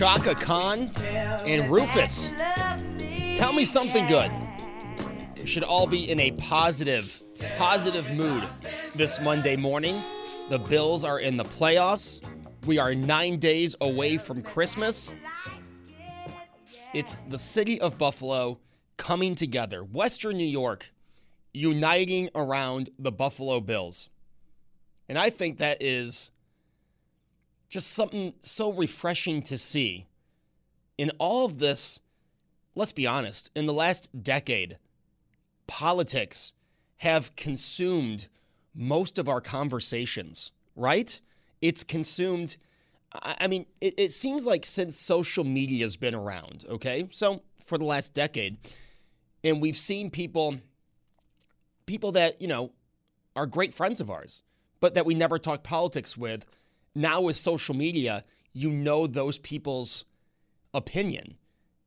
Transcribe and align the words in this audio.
Chaka 0.00 0.34
Khan 0.34 0.90
and 1.44 1.70
Rufus. 1.70 2.32
Tell 3.36 3.52
me 3.52 3.66
something 3.66 4.06
good. 4.06 4.32
We 5.36 5.44
should 5.44 5.62
all 5.62 5.86
be 5.86 6.10
in 6.10 6.18
a 6.20 6.30
positive, 6.30 7.22
positive 7.58 8.10
mood 8.16 8.42
this 8.94 9.20
Monday 9.20 9.56
morning. 9.56 10.02
The 10.48 10.58
Bills 10.58 11.04
are 11.04 11.18
in 11.18 11.36
the 11.36 11.44
playoffs. 11.44 12.22
We 12.64 12.78
are 12.78 12.94
nine 12.94 13.38
days 13.40 13.76
away 13.82 14.16
from 14.16 14.42
Christmas. 14.42 15.12
It's 16.94 17.18
the 17.28 17.38
city 17.38 17.78
of 17.78 17.98
Buffalo 17.98 18.58
coming 18.96 19.34
together, 19.34 19.84
Western 19.84 20.38
New 20.38 20.44
York 20.44 20.94
uniting 21.52 22.30
around 22.34 22.88
the 22.98 23.12
Buffalo 23.12 23.60
Bills. 23.60 24.08
And 25.10 25.18
I 25.18 25.28
think 25.28 25.58
that 25.58 25.82
is 25.82 26.30
just 27.70 27.92
something 27.92 28.34
so 28.42 28.72
refreshing 28.72 29.40
to 29.42 29.56
see. 29.56 30.06
In 30.98 31.10
all 31.18 31.46
of 31.46 31.58
this, 31.58 32.00
let's 32.74 32.92
be 32.92 33.06
honest, 33.06 33.50
in 33.56 33.66
the 33.66 33.72
last 33.72 34.10
decade, 34.22 34.76
politics 35.66 36.52
have 36.98 37.34
consumed 37.36 38.26
most 38.74 39.18
of 39.18 39.28
our 39.28 39.40
conversations, 39.40 40.52
right? 40.76 41.20
It's 41.62 41.84
consumed, 41.84 42.56
I 43.12 43.46
mean, 43.46 43.66
it, 43.80 43.94
it 43.96 44.12
seems 44.12 44.46
like 44.46 44.66
since 44.66 44.96
social 44.96 45.44
media 45.44 45.84
has 45.84 45.96
been 45.96 46.14
around, 46.14 46.64
okay? 46.68 47.08
So 47.10 47.42
for 47.64 47.78
the 47.78 47.84
last 47.84 48.12
decade, 48.12 48.58
and 49.42 49.62
we've 49.62 49.76
seen 49.76 50.10
people, 50.10 50.56
people 51.86 52.12
that, 52.12 52.42
you 52.42 52.48
know, 52.48 52.72
are 53.36 53.46
great 53.46 53.72
friends 53.72 54.00
of 54.00 54.10
ours, 54.10 54.42
but 54.80 54.94
that 54.94 55.06
we 55.06 55.14
never 55.14 55.38
talk 55.38 55.62
politics 55.62 56.16
with. 56.16 56.44
Now 56.94 57.20
with 57.20 57.36
social 57.36 57.74
media, 57.74 58.24
you 58.52 58.70
know 58.70 59.06
those 59.06 59.38
people's 59.38 60.04
opinion. 60.74 61.36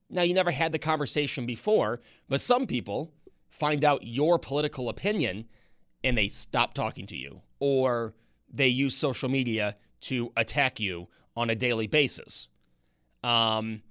Now, 0.10 0.22
you 0.22 0.34
never 0.34 0.52
had 0.52 0.72
the 0.72 0.80
conversation 0.80 1.46
before, 1.46 2.00
but 2.30 2.40
some 2.40 2.68
people 2.68 3.12
find 3.50 3.84
out 3.84 4.06
your 4.06 4.38
political 4.38 4.90
opinion 4.90 5.46
and 6.04 6.18
they 6.18 6.28
stop 6.28 6.74
talking 6.74 7.08
to 7.08 7.16
you, 7.16 7.42
or 7.60 8.14
they 8.52 8.68
use 8.68 8.96
social 8.96 9.30
media 9.30 9.78
to 10.02 10.32
attack 10.36 10.80
you 10.80 11.08
on 11.36 11.50
a 11.50 11.56
daily 11.56 11.88
basis. 11.88 12.48
Um, 13.24 13.82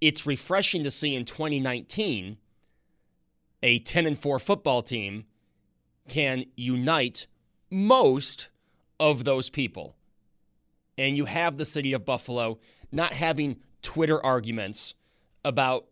it's 0.00 0.26
refreshing 0.26 0.82
to 0.84 0.90
see 0.90 1.14
in 1.14 1.24
2019 1.24 2.38
a 3.62 3.78
10 3.80 4.06
and 4.06 4.18
4 4.18 4.38
football 4.38 4.82
team 4.82 5.24
can 6.08 6.44
unite 6.56 7.26
most 7.70 8.48
of 8.98 9.24
those 9.24 9.50
people. 9.50 9.97
And 10.98 11.16
you 11.16 11.24
have 11.24 11.56
the 11.56 11.64
city 11.64 11.94
of 11.94 12.04
Buffalo 12.04 12.58
not 12.92 13.12
having 13.12 13.60
Twitter 13.80 14.22
arguments 14.24 14.94
about 15.44 15.86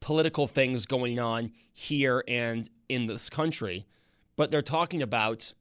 political 0.00 0.46
things 0.46 0.86
going 0.86 1.18
on 1.18 1.52
here 1.72 2.22
and 2.28 2.68
in 2.88 3.06
this 3.06 3.30
country, 3.30 3.86
but 4.36 4.50
they're 4.50 4.62
talking 4.62 5.02
about 5.02 5.54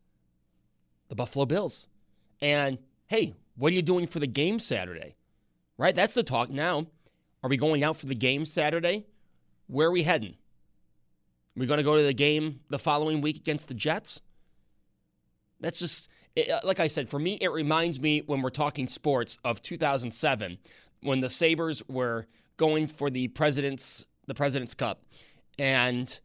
the 1.07 1.15
Buffalo 1.15 1.45
Bills. 1.45 1.87
And 2.41 2.77
hey, 3.07 3.33
what 3.55 3.71
are 3.71 3.75
you 3.75 3.81
doing 3.81 4.07
for 4.07 4.19
the 4.19 4.27
game 4.27 4.59
Saturday? 4.59 5.15
Right? 5.77 5.95
That's 5.95 6.13
the 6.13 6.23
talk 6.23 6.49
now. 6.49 6.87
Are 7.43 7.49
we 7.49 7.57
going 7.57 7.83
out 7.83 7.97
for 7.97 8.05
the 8.05 8.15
game 8.15 8.45
Saturday? 8.45 9.05
Where 9.67 9.87
are 9.87 9.91
we 9.91 10.03
heading? 10.03 10.35
We're 11.55 11.67
going 11.67 11.79
to 11.79 11.83
go 11.83 11.97
to 11.97 12.03
the 12.03 12.13
game 12.13 12.59
the 12.69 12.79
following 12.79 13.21
week 13.21 13.37
against 13.37 13.67
the 13.67 13.73
Jets? 13.73 14.21
That's 15.59 15.79
just, 15.79 16.09
it, 16.35 16.49
uh, 16.49 16.59
like 16.63 16.79
I 16.79 16.87
said, 16.87 17.09
for 17.09 17.19
me, 17.19 17.37
it 17.41 17.51
reminds 17.51 17.99
me 17.99 18.21
when 18.25 18.41
we're 18.41 18.49
talking 18.49 18.87
sports 18.87 19.37
of 19.43 19.61
2007 19.61 20.57
when 21.01 21.19
the 21.19 21.29
Sabres 21.29 21.83
were 21.87 22.27
going 22.57 22.87
for 22.87 23.09
the 23.09 23.27
President's, 23.29 24.05
the 24.27 24.35
President's 24.35 24.73
Cup. 24.73 25.01
And 25.57 26.19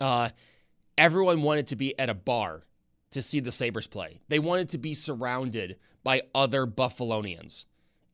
uh, 0.00 0.30
everyone 0.96 1.42
wanted 1.42 1.68
to 1.68 1.76
be 1.76 1.98
at 1.98 2.10
a 2.10 2.14
bar 2.14 2.62
to 3.10 3.22
see 3.22 3.40
the 3.40 3.50
Sabres 3.50 3.86
play. 3.86 4.20
They 4.28 4.38
wanted 4.38 4.68
to 4.70 4.78
be 4.78 4.94
surrounded 4.94 5.76
by 6.04 6.22
other 6.34 6.66
Buffalonians. 6.66 7.64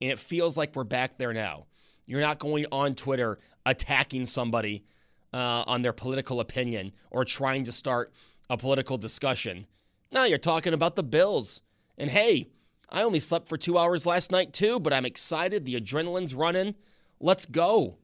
And 0.01 0.11
it 0.11 0.19
feels 0.19 0.57
like 0.57 0.75
we're 0.77 0.85
back 0.85 1.19
there 1.19 1.33
now. 1.33 1.67
You're 2.07 2.21
not 2.21 2.39
going 2.39 2.67
on 2.71 2.95
Twitter 2.95 3.39
attacking 3.67 4.27
somebody 4.27 4.85
uh, 5.33 5.65
on 5.67 5.83
their 5.83 5.93
political 5.93 6.41
opinion 6.41 6.93
or 7.11 7.25
trying 7.25 7.65
to 7.65 7.73
start 7.73 8.13
a 8.51 8.57
political 8.57 8.99
discussion. 8.99 9.67
Now 10.15 10.25
you're 10.25 10.39
talking 10.39 10.73
about 10.73 10.95
the 10.95 11.03
Bills. 11.03 11.61
And 11.99 12.09
hey, 12.09 12.51
I 12.89 13.03
only 13.03 13.19
slept 13.19 13.49
for 13.49 13.57
two 13.57 13.77
hours 13.77 14.07
last 14.07 14.31
night 14.31 14.53
too, 14.53 14.79
but 14.79 14.93
I'm 14.93 15.05
excited. 15.05 15.65
The 15.65 15.75
adrenaline's 15.75 16.35
running. 16.35 16.77
Let's 17.19 17.45
go. 17.45 17.99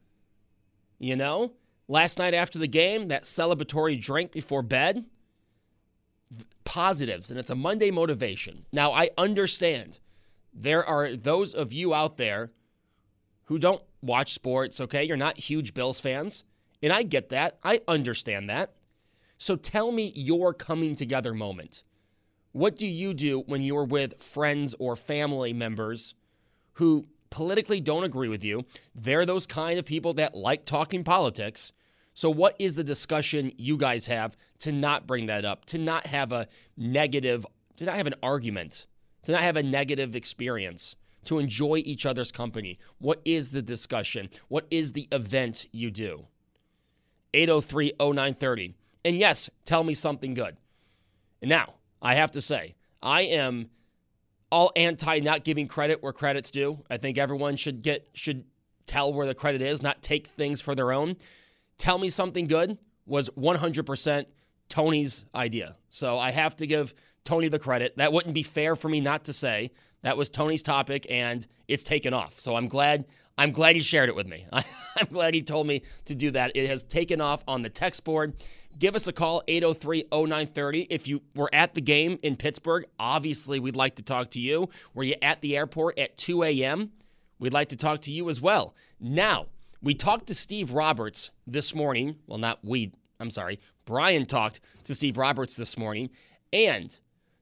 You 0.98 1.14
know, 1.14 1.52
last 1.86 2.18
night 2.18 2.34
after 2.34 2.58
the 2.58 2.66
game, 2.66 3.08
that 3.08 3.22
celebratory 3.22 3.98
drink 3.98 4.32
before 4.32 4.62
bed, 4.62 5.06
positives, 6.64 7.30
and 7.30 7.38
it's 7.38 7.48
a 7.48 7.54
Monday 7.54 7.90
motivation. 7.90 8.66
Now, 8.72 8.92
I 8.92 9.10
understand 9.16 10.00
there 10.52 10.84
are 10.84 11.14
those 11.14 11.54
of 11.54 11.72
you 11.72 11.94
out 11.94 12.16
there 12.16 12.50
who 13.44 13.58
don't 13.58 13.82
watch 14.02 14.34
sports, 14.34 14.80
okay? 14.80 15.04
You're 15.04 15.16
not 15.16 15.38
huge 15.38 15.74
Bills 15.74 16.00
fans. 16.00 16.44
And 16.82 16.92
I 16.92 17.02
get 17.02 17.28
that. 17.28 17.58
I 17.62 17.80
understand 17.86 18.50
that. 18.50 18.74
So 19.38 19.56
tell 19.56 19.92
me 19.92 20.12
your 20.14 20.52
coming 20.52 20.94
together 20.94 21.32
moment. 21.32 21.82
What 22.52 22.76
do 22.76 22.86
you 22.86 23.14
do 23.14 23.40
when 23.40 23.62
you're 23.62 23.84
with 23.84 24.20
friends 24.20 24.74
or 24.78 24.96
family 24.96 25.52
members 25.52 26.14
who 26.74 27.06
politically 27.30 27.80
don't 27.80 28.04
agree 28.04 28.28
with 28.28 28.42
you? 28.42 28.64
They're 28.94 29.24
those 29.24 29.46
kind 29.46 29.78
of 29.78 29.84
people 29.84 30.14
that 30.14 30.34
like 30.34 30.64
talking 30.64 31.04
politics. 31.04 31.72
So, 32.14 32.28
what 32.28 32.56
is 32.58 32.74
the 32.74 32.84
discussion 32.84 33.52
you 33.56 33.76
guys 33.76 34.06
have 34.06 34.36
to 34.60 34.72
not 34.72 35.06
bring 35.06 35.26
that 35.26 35.44
up, 35.44 35.64
to 35.66 35.78
not 35.78 36.08
have 36.08 36.32
a 36.32 36.48
negative, 36.76 37.46
to 37.76 37.84
not 37.84 37.96
have 37.96 38.08
an 38.08 38.16
argument, 38.22 38.86
to 39.24 39.32
not 39.32 39.42
have 39.42 39.56
a 39.56 39.62
negative 39.62 40.16
experience, 40.16 40.96
to 41.24 41.38
enjoy 41.38 41.82
each 41.84 42.04
other's 42.04 42.32
company? 42.32 42.78
What 42.98 43.20
is 43.24 43.52
the 43.52 43.62
discussion? 43.62 44.28
What 44.48 44.66
is 44.72 44.92
the 44.92 45.06
event 45.12 45.66
you 45.70 45.92
do? 45.92 46.26
803 47.32 47.92
0930. 48.00 48.74
And 49.04 49.16
yes, 49.16 49.48
tell 49.64 49.84
me 49.84 49.94
something 49.94 50.34
good. 50.34 50.56
And 51.40 51.48
now, 51.48 51.74
I 52.02 52.14
have 52.14 52.32
to 52.32 52.40
say, 52.40 52.74
I 53.02 53.22
am 53.22 53.70
all 54.50 54.72
anti 54.76 55.20
not 55.20 55.44
giving 55.44 55.66
credit 55.66 56.02
where 56.02 56.12
credit's 56.12 56.50
due. 56.50 56.82
I 56.90 56.96
think 56.96 57.18
everyone 57.18 57.56
should 57.56 57.82
get 57.82 58.08
should 58.14 58.44
tell 58.86 59.12
where 59.12 59.26
the 59.26 59.34
credit 59.34 59.62
is, 59.62 59.82
not 59.82 60.02
take 60.02 60.26
things 60.26 60.60
for 60.60 60.74
their 60.74 60.92
own. 60.92 61.16
Tell 61.78 61.98
me 61.98 62.10
something 62.10 62.46
good 62.46 62.76
was 63.06 63.30
100% 63.30 64.24
Tony's 64.68 65.24
idea. 65.34 65.76
So 65.88 66.18
I 66.18 66.30
have 66.32 66.56
to 66.56 66.66
give 66.66 66.92
Tony 67.24 67.48
the 67.48 67.58
credit. 67.58 67.96
That 67.96 68.12
wouldn't 68.12 68.34
be 68.34 68.42
fair 68.42 68.74
for 68.76 68.88
me 68.88 69.00
not 69.00 69.24
to 69.24 69.32
say. 69.32 69.70
That 70.02 70.16
was 70.16 70.28
Tony's 70.28 70.62
topic 70.62 71.06
and 71.10 71.46
it's 71.68 71.84
taken 71.84 72.12
off. 72.12 72.40
So 72.40 72.56
I'm 72.56 72.68
glad 72.68 73.06
I'm 73.40 73.52
glad 73.52 73.74
he 73.74 73.80
shared 73.80 74.10
it 74.10 74.14
with 74.14 74.26
me. 74.26 74.44
I'm 74.52 75.06
glad 75.10 75.32
he 75.32 75.40
told 75.40 75.66
me 75.66 75.80
to 76.04 76.14
do 76.14 76.30
that. 76.32 76.52
It 76.54 76.68
has 76.68 76.82
taken 76.82 77.22
off 77.22 77.42
on 77.48 77.62
the 77.62 77.70
text 77.70 78.04
board. 78.04 78.34
Give 78.78 78.94
us 78.94 79.06
a 79.06 79.14
call, 79.14 79.42
803 79.48 80.08
0930. 80.12 80.82
If 80.90 81.08
you 81.08 81.22
were 81.34 81.48
at 81.50 81.72
the 81.72 81.80
game 81.80 82.18
in 82.22 82.36
Pittsburgh, 82.36 82.84
obviously 82.98 83.58
we'd 83.58 83.76
like 83.76 83.94
to 83.94 84.02
talk 84.02 84.32
to 84.32 84.40
you. 84.40 84.68
Were 84.92 85.04
you 85.04 85.14
at 85.22 85.40
the 85.40 85.56
airport 85.56 85.98
at 85.98 86.18
2 86.18 86.42
a.m.? 86.42 86.92
We'd 87.38 87.54
like 87.54 87.70
to 87.70 87.78
talk 87.78 88.02
to 88.02 88.12
you 88.12 88.28
as 88.28 88.42
well. 88.42 88.74
Now, 89.00 89.46
we 89.80 89.94
talked 89.94 90.26
to 90.26 90.34
Steve 90.34 90.72
Roberts 90.72 91.30
this 91.46 91.74
morning. 91.74 92.16
Well, 92.26 92.36
not 92.36 92.58
we, 92.62 92.92
I'm 93.18 93.30
sorry. 93.30 93.58
Brian 93.86 94.26
talked 94.26 94.60
to 94.84 94.94
Steve 94.94 95.16
Roberts 95.16 95.56
this 95.56 95.78
morning. 95.78 96.10
And 96.52 96.94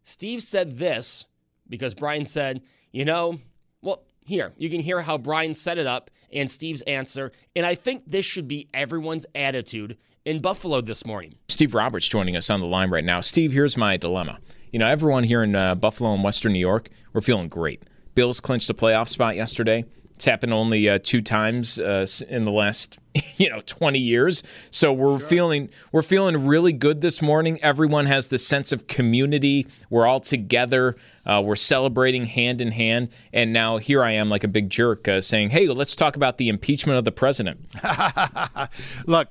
Steve 0.04 0.44
said 0.44 0.78
this 0.78 1.26
because 1.68 1.96
Brian 1.96 2.24
said, 2.24 2.62
you 2.92 3.04
know, 3.04 3.40
well, 3.82 4.04
here, 4.28 4.52
you 4.56 4.70
can 4.70 4.80
hear 4.80 5.00
how 5.00 5.18
Brian 5.18 5.54
set 5.54 5.78
it 5.78 5.86
up 5.86 6.10
and 6.32 6.50
Steve's 6.50 6.82
answer. 6.82 7.32
And 7.56 7.64
I 7.64 7.74
think 7.74 8.04
this 8.06 8.24
should 8.24 8.46
be 8.46 8.68
everyone's 8.72 9.26
attitude 9.34 9.96
in 10.24 10.40
Buffalo 10.40 10.80
this 10.80 11.06
morning. 11.06 11.34
Steve 11.48 11.74
Roberts 11.74 12.06
joining 12.06 12.36
us 12.36 12.50
on 12.50 12.60
the 12.60 12.66
line 12.66 12.90
right 12.90 13.04
now. 13.04 13.20
Steve, 13.20 13.52
here's 13.52 13.76
my 13.76 13.96
dilemma. 13.96 14.38
You 14.70 14.78
know, 14.78 14.86
everyone 14.86 15.24
here 15.24 15.42
in 15.42 15.54
uh, 15.54 15.74
Buffalo 15.74 16.12
and 16.12 16.22
Western 16.22 16.52
New 16.52 16.58
York, 16.58 16.90
we're 17.14 17.22
feeling 17.22 17.48
great. 17.48 17.82
Bills 18.14 18.38
clinched 18.38 18.68
a 18.68 18.74
playoff 18.74 19.08
spot 19.08 19.36
yesterday. 19.36 19.84
It's 20.18 20.24
happened 20.24 20.52
only 20.52 20.88
uh, 20.88 20.98
two 21.00 21.22
times 21.22 21.78
uh, 21.78 22.04
in 22.28 22.44
the 22.44 22.50
last, 22.50 22.98
you 23.36 23.48
know, 23.48 23.60
20 23.64 24.00
years. 24.00 24.42
So 24.72 24.92
we're 24.92 25.20
sure. 25.20 25.28
feeling 25.28 25.68
we're 25.92 26.02
feeling 26.02 26.44
really 26.44 26.72
good 26.72 27.02
this 27.02 27.22
morning. 27.22 27.60
Everyone 27.62 28.06
has 28.06 28.26
this 28.26 28.44
sense 28.44 28.72
of 28.72 28.88
community. 28.88 29.68
We're 29.90 30.08
all 30.08 30.18
together. 30.18 30.96
Uh, 31.24 31.40
we're 31.44 31.54
celebrating 31.54 32.26
hand 32.26 32.60
in 32.60 32.72
hand. 32.72 33.10
And 33.32 33.52
now 33.52 33.76
here 33.76 34.02
I 34.02 34.10
am, 34.10 34.28
like 34.28 34.42
a 34.42 34.48
big 34.48 34.70
jerk, 34.70 35.06
uh, 35.06 35.20
saying, 35.20 35.50
"Hey, 35.50 35.68
let's 35.68 35.94
talk 35.94 36.16
about 36.16 36.38
the 36.38 36.48
impeachment 36.48 36.98
of 36.98 37.04
the 37.04 37.12
president." 37.12 37.68
Look, 39.06 39.28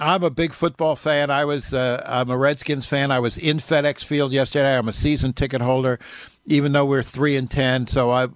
I'm 0.00 0.24
a 0.24 0.30
big 0.30 0.52
football 0.52 0.96
fan. 0.96 1.30
I 1.30 1.44
was 1.44 1.72
uh, 1.72 2.02
I'm 2.04 2.30
a 2.30 2.36
Redskins 2.36 2.86
fan. 2.86 3.12
I 3.12 3.20
was 3.20 3.38
in 3.38 3.58
FedEx 3.58 4.02
Field 4.02 4.32
yesterday. 4.32 4.76
I'm 4.76 4.88
a 4.88 4.92
season 4.92 5.34
ticket 5.34 5.60
holder, 5.60 6.00
even 6.46 6.72
though 6.72 6.84
we're 6.84 7.04
three 7.04 7.36
and 7.36 7.48
ten. 7.48 7.86
So 7.86 8.10
I 8.10 8.26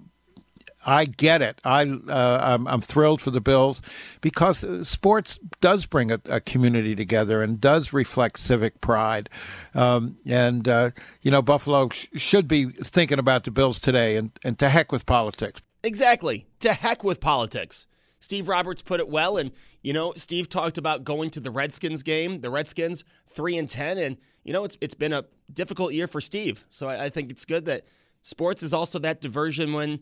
I 0.85 1.05
get 1.05 1.41
it. 1.41 1.59
I 1.63 1.83
uh, 1.83 2.39
I'm, 2.41 2.67
I'm, 2.67 2.81
thrilled 2.81 3.21
for 3.21 3.31
the 3.31 3.41
Bills 3.41 3.81
because 4.19 4.63
uh, 4.63 4.83
sports 4.83 5.39
does 5.59 5.85
bring 5.85 6.11
a, 6.11 6.19
a 6.25 6.39
community 6.39 6.95
together 6.95 7.43
and 7.43 7.61
does 7.61 7.93
reflect 7.93 8.39
civic 8.39 8.81
pride. 8.81 9.29
Um, 9.75 10.17
and 10.25 10.67
uh, 10.67 10.91
you 11.21 11.29
know, 11.29 11.41
Buffalo 11.41 11.89
sh- 11.89 12.07
should 12.15 12.47
be 12.47 12.65
thinking 12.65 13.19
about 13.19 13.43
the 13.43 13.51
Bills 13.51 13.79
today. 13.79 14.15
And 14.15 14.31
and 14.43 14.57
to 14.59 14.69
heck 14.69 14.91
with 14.91 15.05
politics. 15.05 15.61
Exactly. 15.83 16.47
To 16.59 16.73
heck 16.73 17.03
with 17.03 17.19
politics. 17.19 17.87
Steve 18.19 18.47
Roberts 18.47 18.83
put 18.83 18.99
it 18.99 19.09
well, 19.09 19.37
and 19.37 19.51
you 19.81 19.93
know, 19.93 20.13
Steve 20.15 20.47
talked 20.47 20.77
about 20.77 21.03
going 21.03 21.31
to 21.31 21.39
the 21.39 21.51
Redskins 21.51 22.03
game. 22.03 22.41
The 22.41 22.51
Redskins 22.51 23.03
three 23.27 23.57
and 23.57 23.69
ten, 23.69 23.97
and 23.97 24.17
you 24.43 24.53
know, 24.53 24.63
it's 24.63 24.77
it's 24.79 24.93
been 24.93 25.13
a 25.13 25.25
difficult 25.51 25.93
year 25.93 26.07
for 26.07 26.21
Steve. 26.21 26.65
So 26.69 26.87
I, 26.87 27.05
I 27.05 27.09
think 27.09 27.31
it's 27.31 27.45
good 27.45 27.65
that 27.65 27.83
sports 28.21 28.63
is 28.63 28.73
also 28.73 28.99
that 28.99 29.21
diversion 29.21 29.73
when 29.73 30.01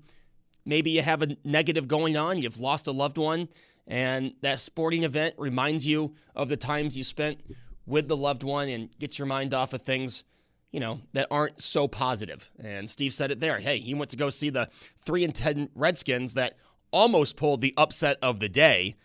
maybe 0.65 0.91
you 0.91 1.01
have 1.01 1.21
a 1.21 1.37
negative 1.43 1.87
going 1.87 2.17
on, 2.17 2.37
you've 2.37 2.59
lost 2.59 2.87
a 2.87 2.91
loved 2.91 3.17
one, 3.17 3.49
and 3.87 4.33
that 4.41 4.59
sporting 4.59 5.03
event 5.03 5.35
reminds 5.37 5.85
you 5.85 6.15
of 6.35 6.49
the 6.49 6.57
times 6.57 6.97
you 6.97 7.03
spent 7.03 7.41
with 7.85 8.07
the 8.07 8.17
loved 8.17 8.43
one 8.43 8.69
and 8.69 8.97
gets 8.99 9.17
your 9.17 9.25
mind 9.25 9.53
off 9.53 9.73
of 9.73 9.81
things 9.81 10.23
you 10.71 10.79
know, 10.79 11.01
that 11.13 11.27
aren't 11.31 11.61
so 11.61 11.87
positive. 11.87 12.49
And 12.59 12.89
Steve 12.89 13.13
said 13.13 13.31
it 13.31 13.39
there. 13.39 13.57
Hey, 13.57 13.79
he 13.79 13.93
went 13.93 14.11
to 14.11 14.17
go 14.17 14.29
see 14.29 14.49
the 14.49 14.69
3 15.01 15.23
and 15.23 15.33
10 15.33 15.69
Redskins 15.75 16.35
that 16.35 16.53
almost 16.91 17.37
pulled 17.37 17.61
the 17.61 17.73
upset 17.77 18.17
of 18.21 18.39
the 18.39 18.49
day, 18.49 18.95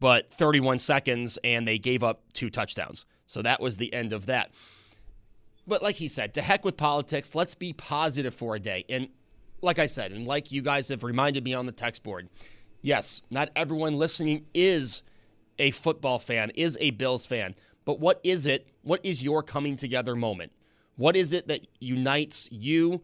but 0.00 0.32
31 0.32 0.78
seconds 0.78 1.38
and 1.42 1.66
they 1.66 1.78
gave 1.78 2.02
up 2.02 2.32
two 2.32 2.50
touchdowns. 2.50 3.06
So 3.26 3.42
that 3.42 3.60
was 3.60 3.76
the 3.76 3.92
end 3.92 4.12
of 4.12 4.26
that. 4.26 4.52
But 5.66 5.82
like 5.82 5.96
he 5.96 6.08
said, 6.08 6.32
to 6.34 6.42
heck 6.42 6.64
with 6.64 6.76
politics, 6.76 7.34
let's 7.34 7.54
be 7.54 7.72
positive 7.72 8.34
for 8.34 8.54
a 8.54 8.60
day. 8.60 8.84
And 8.88 9.08
like 9.62 9.78
I 9.78 9.86
said, 9.86 10.12
and 10.12 10.26
like 10.26 10.52
you 10.52 10.62
guys 10.62 10.88
have 10.88 11.02
reminded 11.02 11.44
me 11.44 11.54
on 11.54 11.66
the 11.66 11.72
text 11.72 12.02
board, 12.02 12.28
yes, 12.82 13.22
not 13.30 13.50
everyone 13.56 13.96
listening 13.98 14.46
is 14.54 15.02
a 15.58 15.70
football 15.72 16.18
fan, 16.18 16.50
is 16.54 16.76
a 16.80 16.90
Bills 16.90 17.26
fan. 17.26 17.54
But 17.84 18.00
what 18.00 18.20
is 18.22 18.46
it? 18.46 18.68
What 18.82 19.04
is 19.04 19.22
your 19.22 19.42
coming 19.42 19.76
together 19.76 20.14
moment? 20.14 20.52
What 20.96 21.16
is 21.16 21.32
it 21.32 21.48
that 21.48 21.66
unites 21.80 22.48
you 22.50 23.02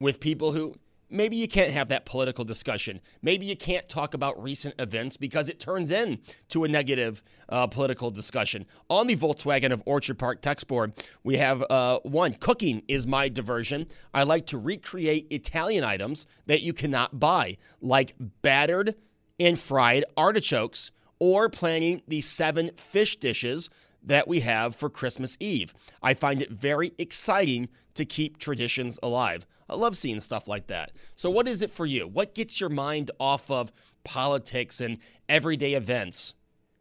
with 0.00 0.20
people 0.20 0.52
who 0.52 0.76
maybe 1.12 1.36
you 1.36 1.46
can't 1.46 1.70
have 1.72 1.88
that 1.88 2.04
political 2.04 2.44
discussion. 2.44 3.00
Maybe 3.20 3.46
you 3.46 3.56
can't 3.56 3.88
talk 3.88 4.14
about 4.14 4.42
recent 4.42 4.74
events 4.80 5.16
because 5.16 5.48
it 5.48 5.60
turns 5.60 5.92
into 5.92 6.64
a 6.64 6.68
negative 6.68 7.22
uh, 7.48 7.66
political 7.66 8.10
discussion. 8.10 8.66
On 8.88 9.06
the 9.06 9.16
Volkswagen 9.16 9.72
of 9.72 9.82
Orchard 9.86 10.18
Park 10.18 10.40
text 10.40 10.66
board, 10.66 10.92
we 11.22 11.36
have 11.36 11.64
uh, 11.70 12.00
one 12.02 12.34
cooking 12.34 12.82
is 12.88 13.06
my 13.06 13.28
diversion. 13.28 13.86
I 14.12 14.22
like 14.22 14.46
to 14.46 14.58
recreate 14.58 15.26
Italian 15.30 15.84
items 15.84 16.26
that 16.46 16.62
you 16.62 16.72
cannot 16.72 17.20
buy, 17.20 17.58
like 17.80 18.14
battered 18.42 18.94
and 19.38 19.58
fried 19.58 20.04
artichokes, 20.16 20.90
or 21.18 21.48
planning 21.48 22.02
the 22.08 22.20
seven 22.20 22.70
fish 22.74 23.16
dishes 23.16 23.70
that 24.02 24.26
we 24.26 24.40
have 24.40 24.74
for 24.74 24.90
Christmas 24.90 25.36
Eve. 25.38 25.72
I 26.02 26.14
find 26.14 26.42
it 26.42 26.50
very 26.50 26.92
exciting 26.98 27.68
to 27.94 28.04
keep 28.04 28.38
traditions 28.38 28.98
alive. 29.02 29.46
I 29.72 29.76
love 29.76 29.96
seeing 29.96 30.20
stuff 30.20 30.48
like 30.48 30.66
that. 30.66 30.92
So, 31.16 31.30
what 31.30 31.48
is 31.48 31.62
it 31.62 31.70
for 31.70 31.86
you? 31.86 32.06
What 32.06 32.34
gets 32.34 32.60
your 32.60 32.68
mind 32.68 33.10
off 33.18 33.50
of 33.50 33.72
politics 34.04 34.80
and 34.80 34.98
everyday 35.28 35.74
events? 35.74 36.34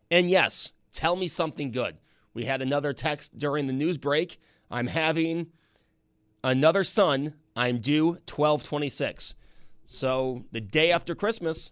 And 0.10 0.30
yes, 0.30 0.74
tell 0.92 1.16
me 1.16 1.28
something 1.28 1.72
good. 1.72 1.98
We 2.34 2.46
had 2.46 2.62
another 2.62 2.94
text 2.94 3.38
during 3.38 3.68
the 3.68 3.74
news 3.74 3.98
break. 3.98 4.40
I'm 4.70 4.88
having 4.88 5.48
another 6.44 6.84
son. 6.84 7.36
I'm 7.56 7.80
due 7.80 8.08
1226. 8.28 9.36
So, 9.86 10.46
the 10.52 10.62
day 10.62 10.92
after 10.92 11.16
Christmas 11.16 11.72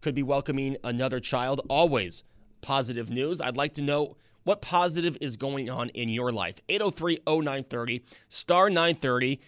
could 0.00 0.14
be 0.14 0.22
welcoming 0.22 0.76
another 0.84 1.20
child. 1.20 1.62
Always 1.68 2.24
positive 2.60 3.10
news. 3.10 3.40
I'd 3.40 3.56
like 3.56 3.74
to 3.74 3.82
know 3.82 4.16
what 4.44 4.62
positive 4.62 5.16
is 5.20 5.36
going 5.36 5.68
on 5.68 5.90
in 5.90 6.08
your 6.08 6.32
life. 6.32 6.56
803 6.68 7.18
0930, 7.26 8.04
star 8.28 8.70
930. 8.70 9.40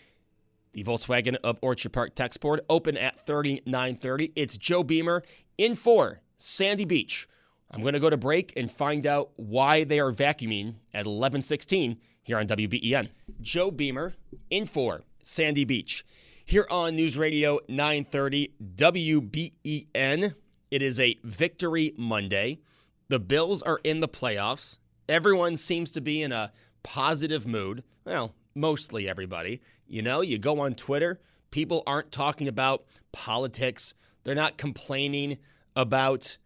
The 0.73 0.85
Volkswagen 0.85 1.37
of 1.43 1.59
Orchard 1.63 1.93
Park 1.93 2.15
text 2.15 2.41
board 2.41 2.61
open 2.71 2.97
at 2.97 3.27
3930. 3.27 4.33
It's 4.37 4.57
Joe 4.57 4.85
Beamer 4.85 5.25
in 5.59 5.75
for 5.75 6.21
Sandy 6.39 6.85
Beach. 6.85 7.27
I'm 7.73 7.83
going 7.83 7.95
to 7.95 8.01
go 8.01 8.11
to 8.11 8.17
break 8.17 8.53
and 8.57 8.71
find 8.71 9.07
out 9.07 9.31
why 9.37 9.83
they 9.85 9.99
are 9.99 10.13
vacuuming 10.13 10.75
at 10.95 11.07
1116 11.07 11.99
here 12.23 12.39
on 12.39 12.47
WBEN. 12.47 13.09
Joe 13.41 13.71
Beamer 13.73 14.15
in 14.49 14.67
for 14.67 15.03
Sandy 15.25 15.65
Beach. 15.65 16.05
Here 16.45 16.67
on 16.71 16.95
News 16.95 17.17
Radio 17.17 17.59
930 17.69 18.55
WBEN. 18.77 20.35
It 20.71 20.83
is 20.83 21.01
a 21.01 21.19
victory 21.25 21.95
Monday. 21.97 22.61
The 23.09 23.19
Bills 23.19 23.61
are 23.63 23.81
in 23.83 23.99
the 23.99 24.09
playoffs. 24.09 24.79
Everyone 25.09 25.57
seems 25.57 25.91
to 25.93 26.01
be 26.01 26.23
in 26.23 26.31
a 26.31 26.53
positive 26.85 27.45
mood. 27.45 27.83
Well, 28.05 28.35
mostly 28.55 29.09
everybody. 29.09 29.61
You 29.91 30.03
know, 30.03 30.21
you 30.21 30.39
go 30.39 30.61
on 30.61 30.75
Twitter, 30.75 31.19
people 31.51 31.83
aren't 31.85 32.13
talking 32.13 32.47
about 32.47 32.85
politics, 33.11 33.93
they're 34.23 34.37
not 34.37 34.57
complaining 34.57 35.39
about 35.75 36.39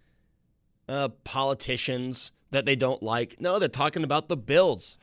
uh, 0.88 1.10
politicians 1.24 2.32
that 2.52 2.64
they 2.64 2.74
don't 2.74 3.02
like. 3.02 3.38
No, 3.40 3.58
they're 3.58 3.68
talking 3.68 4.02
about 4.02 4.28
the 4.30 4.36
Bills. 4.38 4.96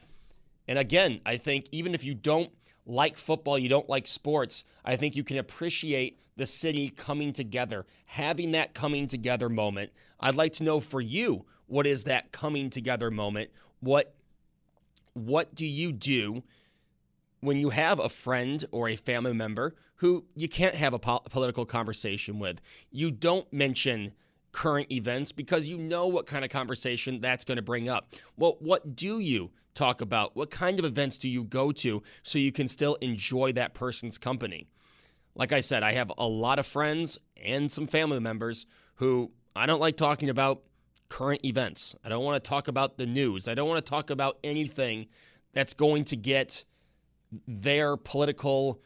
And 0.67 0.79
again, 0.79 1.21
I 1.23 1.37
think 1.37 1.67
even 1.71 1.93
if 1.93 2.03
you 2.03 2.15
don't 2.15 2.51
like 2.87 3.15
football, 3.15 3.59
you 3.59 3.69
don't 3.69 3.87
like 3.87 4.07
sports, 4.07 4.63
I 4.83 4.95
think 4.95 5.15
you 5.15 5.23
can 5.23 5.37
appreciate 5.37 6.19
the 6.35 6.47
city 6.47 6.89
coming 6.89 7.33
together, 7.33 7.85
having 8.05 8.53
that 8.53 8.73
coming 8.73 9.05
together 9.05 9.49
moment. 9.49 9.91
I'd 10.19 10.33
like 10.33 10.53
to 10.53 10.63
know 10.63 10.79
for 10.79 10.99
you, 10.99 11.45
what 11.67 11.85
is 11.85 12.05
that 12.05 12.31
coming 12.31 12.71
together 12.71 13.11
moment? 13.11 13.51
What 13.81 14.15
what 15.13 15.53
do 15.53 15.65
you 15.65 15.91
do 15.91 16.41
when 17.41 17.57
you 17.57 17.69
have 17.69 17.99
a 17.99 18.09
friend 18.09 18.63
or 18.71 18.87
a 18.87 18.95
family 18.95 19.33
member 19.33 19.75
who 19.97 20.25
you 20.35 20.47
can't 20.47 20.75
have 20.75 20.93
a 20.93 20.99
po- 20.99 21.21
political 21.29 21.65
conversation 21.65 22.39
with, 22.39 22.61
you 22.91 23.11
don't 23.11 23.51
mention 23.51 24.13
current 24.51 24.91
events 24.91 25.31
because 25.31 25.67
you 25.67 25.77
know 25.77 26.07
what 26.07 26.25
kind 26.25 26.43
of 26.43 26.51
conversation 26.51 27.21
that's 27.21 27.43
going 27.43 27.57
to 27.57 27.61
bring 27.61 27.89
up. 27.89 28.13
Well, 28.37 28.57
what 28.59 28.95
do 28.95 29.19
you 29.19 29.51
talk 29.73 30.01
about? 30.01 30.35
What 30.35 30.51
kind 30.51 30.79
of 30.79 30.85
events 30.85 31.17
do 31.17 31.29
you 31.29 31.43
go 31.43 31.71
to 31.71 32.03
so 32.23 32.37
you 32.37 32.51
can 32.51 32.67
still 32.67 32.95
enjoy 32.95 33.53
that 33.53 33.73
person's 33.73 34.17
company? 34.17 34.67
Like 35.35 35.51
I 35.51 35.61
said, 35.61 35.83
I 35.83 35.93
have 35.93 36.11
a 36.17 36.27
lot 36.27 36.59
of 36.59 36.65
friends 36.65 37.17
and 37.41 37.71
some 37.71 37.87
family 37.87 38.19
members 38.19 38.65
who 38.95 39.31
I 39.55 39.65
don't 39.65 39.79
like 39.79 39.97
talking 39.97 40.29
about 40.29 40.63
current 41.09 41.45
events. 41.45 41.95
I 42.03 42.09
don't 42.09 42.23
want 42.23 42.41
to 42.43 42.49
talk 42.49 42.67
about 42.67 42.97
the 42.97 43.05
news. 43.05 43.47
I 43.47 43.53
don't 43.53 43.67
want 43.67 43.83
to 43.83 43.89
talk 43.89 44.09
about 44.09 44.37
anything 44.43 45.07
that's 45.53 45.73
going 45.73 46.05
to 46.05 46.15
get 46.15 46.65
their 47.47 47.97
political 47.97 48.81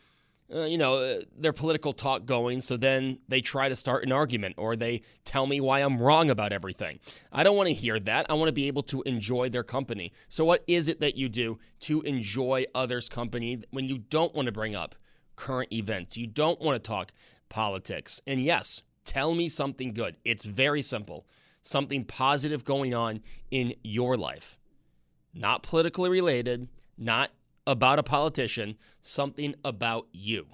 uh, 0.53 0.65
you 0.65 0.77
know, 0.77 0.95
uh, 0.95 1.21
their 1.35 1.53
political 1.53 1.91
talk 1.91 2.25
going. 2.25 2.61
So 2.61 2.77
then 2.77 3.17
they 3.27 3.41
try 3.41 3.67
to 3.67 3.75
start 3.75 4.03
an 4.03 4.11
argument 4.11 4.55
or 4.57 4.75
they 4.75 5.01
tell 5.23 5.47
me 5.47 5.59
why 5.59 5.79
I'm 5.79 5.99
wrong 5.99 6.29
about 6.29 6.53
everything. 6.53 6.99
I 7.31 7.43
don't 7.43 7.57
want 7.57 7.67
to 7.67 7.73
hear 7.73 7.99
that. 7.99 8.27
I 8.29 8.35
want 8.35 8.49
to 8.49 8.53
be 8.53 8.67
able 8.67 8.83
to 8.83 9.01
enjoy 9.03 9.49
their 9.49 9.63
company. 9.63 10.11
So, 10.29 10.45
what 10.45 10.63
is 10.67 10.87
it 10.87 10.99
that 10.99 11.17
you 11.17 11.29
do 11.29 11.57
to 11.81 12.01
enjoy 12.01 12.65
others' 12.75 13.09
company 13.09 13.63
when 13.71 13.85
you 13.85 13.97
don't 13.97 14.35
want 14.35 14.45
to 14.45 14.51
bring 14.51 14.75
up 14.75 14.95
current 15.35 15.73
events? 15.73 16.15
You 16.15 16.27
don't 16.27 16.61
want 16.61 16.75
to 16.75 16.87
talk 16.87 17.11
politics. 17.49 18.21
And 18.27 18.39
yes, 18.39 18.83
tell 19.03 19.33
me 19.33 19.49
something 19.49 19.93
good. 19.93 20.17
It's 20.23 20.45
very 20.45 20.81
simple 20.81 21.25
something 21.63 22.05
positive 22.05 22.63
going 22.63 22.93
on 22.93 23.19
in 23.49 23.73
your 23.83 24.15
life, 24.15 24.59
not 25.33 25.63
politically 25.63 26.11
related, 26.11 26.67
not 26.95 27.31
about 27.67 28.00
a 28.00 28.03
politician, 28.03 28.77
something 29.01 29.55
about 29.63 30.07
you. 30.12 30.48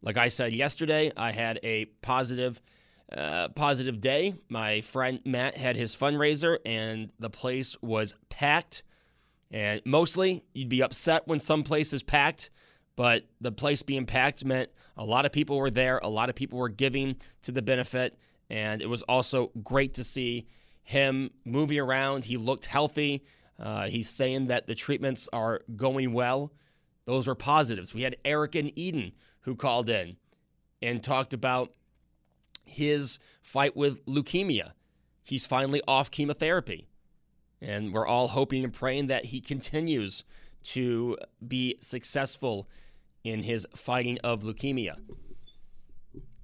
Like 0.00 0.16
I 0.16 0.28
said 0.28 0.52
yesterday, 0.52 1.12
I 1.16 1.32
had 1.32 1.60
a 1.62 1.86
positive, 2.02 2.60
uh, 3.12 3.48
positive 3.50 4.00
day. 4.00 4.34
My 4.48 4.80
friend 4.80 5.20
Matt 5.24 5.56
had 5.56 5.76
his 5.76 5.94
fundraiser, 5.94 6.58
and 6.66 7.10
the 7.18 7.30
place 7.30 7.76
was 7.82 8.16
packed. 8.28 8.82
And 9.50 9.80
mostly, 9.84 10.44
you'd 10.54 10.68
be 10.68 10.82
upset 10.82 11.28
when 11.28 11.38
some 11.38 11.62
place 11.62 11.92
is 11.92 12.02
packed, 12.02 12.50
but 12.96 13.24
the 13.40 13.52
place 13.52 13.82
being 13.82 14.06
packed 14.06 14.44
meant 14.44 14.70
a 14.96 15.04
lot 15.04 15.24
of 15.24 15.32
people 15.32 15.58
were 15.58 15.70
there. 15.70 16.00
A 16.02 16.08
lot 16.08 16.28
of 16.28 16.34
people 16.34 16.58
were 16.58 16.68
giving 16.68 17.16
to 17.42 17.52
the 17.52 17.62
benefit, 17.62 18.18
and 18.50 18.82
it 18.82 18.88
was 18.88 19.02
also 19.02 19.52
great 19.62 19.94
to 19.94 20.04
see 20.04 20.46
him 20.82 21.30
moving 21.44 21.78
around. 21.78 22.24
He 22.24 22.36
looked 22.36 22.66
healthy. 22.66 23.22
Uh, 23.62 23.86
he's 23.86 24.08
saying 24.08 24.46
that 24.46 24.66
the 24.66 24.74
treatments 24.74 25.28
are 25.32 25.60
going 25.76 26.12
well. 26.12 26.52
Those 27.04 27.28
are 27.28 27.36
positives. 27.36 27.94
We 27.94 28.02
had 28.02 28.16
Eric 28.24 28.56
and 28.56 28.76
Eden 28.76 29.12
who 29.42 29.54
called 29.54 29.88
in 29.88 30.16
and 30.80 31.02
talked 31.02 31.32
about 31.32 31.72
his 32.64 33.20
fight 33.40 33.76
with 33.76 34.04
leukemia. 34.06 34.72
He's 35.22 35.46
finally 35.46 35.80
off 35.86 36.10
chemotherapy. 36.10 36.88
And 37.60 37.92
we're 37.92 38.06
all 38.06 38.28
hoping 38.28 38.64
and 38.64 38.72
praying 38.72 39.06
that 39.06 39.26
he 39.26 39.40
continues 39.40 40.24
to 40.64 41.16
be 41.46 41.76
successful 41.80 42.68
in 43.22 43.44
his 43.44 43.66
fighting 43.76 44.18
of 44.24 44.42
leukemia. 44.42 44.96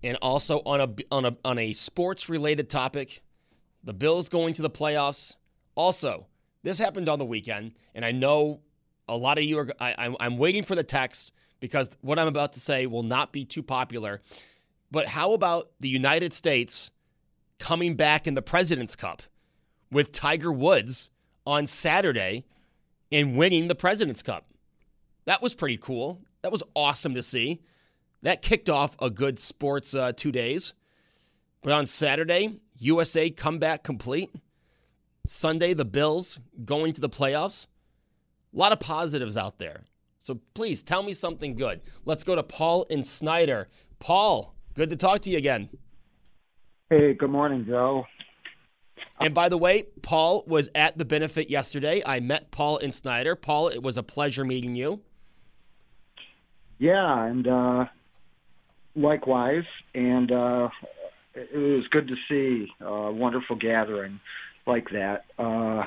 And 0.04 0.16
also 0.22 0.60
on 0.64 0.80
a 0.80 0.94
on 1.10 1.25
a 1.25 1.37
on 1.44 1.58
a 1.58 1.72
sports 1.72 2.28
related 2.28 2.70
topic, 2.70 3.22
the 3.82 3.92
Bills 3.92 4.28
going 4.28 4.54
to 4.54 4.62
the 4.62 4.70
playoffs. 4.70 5.34
Also, 5.75 6.26
this 6.68 6.78
happened 6.78 7.08
on 7.08 7.18
the 7.18 7.25
weekend, 7.25 7.72
and 7.94 8.04
I 8.04 8.12
know 8.12 8.60
a 9.08 9.16
lot 9.16 9.38
of 9.38 9.44
you 9.44 9.58
are. 9.58 9.68
I, 9.80 10.14
I'm, 10.20 10.37
waiting 10.37 10.64
for 10.64 10.75
the 10.75 10.82
text 10.82 11.32
because 11.60 11.88
what 12.02 12.18
I'm 12.18 12.28
about 12.28 12.52
to 12.52 12.60
say 12.60 12.87
will 12.87 13.02
not 13.02 13.32
be 13.32 13.46
too 13.46 13.62
popular. 13.62 14.20
But 14.90 15.08
how 15.08 15.32
about 15.32 15.70
the 15.80 15.88
United 15.88 16.34
States 16.34 16.90
coming 17.58 17.94
back 17.94 18.26
in 18.26 18.34
the 18.34 18.42
President's 18.42 18.96
Cup 18.96 19.22
with 19.90 20.12
Tiger 20.12 20.52
Woods 20.52 21.08
on 21.46 21.66
Saturday 21.66 22.44
and 23.10 23.37
winning 23.37 23.68
the 23.68 23.75
President's 23.75 24.22
Cup? 24.22 24.44
That 25.25 25.40
was 25.40 25.54
pretty 25.54 25.78
cool. 25.78 26.20
That 26.42 26.52
was 26.52 26.62
awesome 26.76 27.14
to 27.14 27.22
see. 27.22 27.62
That 28.22 28.42
kicked 28.42 28.68
off 28.68 28.94
a 29.00 29.08
good 29.08 29.38
sports 29.38 29.94
uh, 29.94 30.12
two 30.12 30.32
days. 30.32 30.75
But 31.62 31.72
on 31.72 31.87
Saturday, 31.87 32.60
USA 32.76 33.30
comeback 33.30 33.82
complete. 33.84 34.30
Sunday, 35.28 35.75
the 35.75 35.85
Bills 35.85 36.38
going 36.64 36.94
to 36.94 37.02
the 37.02 37.08
playoffs. 37.08 37.66
A 38.54 38.56
lot 38.56 38.73
of 38.73 38.80
positives 38.80 39.37
out 39.37 39.58
there. 39.58 39.85
So 40.18 40.40
please 40.54 40.82
tell 40.82 41.02
me 41.02 41.12
something 41.12 41.54
good. 41.54 41.82
Let's 42.06 42.25
go 42.25 42.35
to 42.35 42.42
Paul 42.42 42.87
and 42.88 43.06
Snyder. 43.06 43.68
Paul, 43.99 44.54
good 44.73 44.88
to 44.88 44.97
talk 44.97 45.20
to 45.20 45.30
you 45.30 45.37
again. 45.37 45.68
Hey, 46.88 47.12
good 47.12 47.30
morning, 47.30 47.66
Joe. 47.66 48.06
And 49.20 49.35
by 49.35 49.50
the 49.50 49.58
way, 49.58 49.85
Paul 50.00 50.44
was 50.47 50.70
at 50.75 50.97
the 50.97 51.04
benefit 51.04 51.50
yesterday. 51.50 52.02
I 52.06 52.20
met 52.20 52.50
Paul 52.50 52.78
and 52.78 52.92
Snyder. 52.92 53.37
Paul, 53.37 53.68
it 53.68 53.82
was 53.82 53.99
a 53.99 54.02
pleasure 54.02 54.47
meeting 54.47 54.76
you. 54.76 55.02
Yeah, 56.78 57.26
and 57.26 57.47
uh, 57.47 57.85
likewise. 58.97 59.64
And 59.94 60.32
uh, 60.32 60.70
it 61.35 61.54
was 61.54 61.87
good 61.88 62.08
to 62.08 62.16
see 62.30 62.73
a 62.80 63.12
wonderful 63.12 63.56
gathering 63.56 64.20
like 64.68 64.90
that. 64.90 65.25
Uh, 65.38 65.84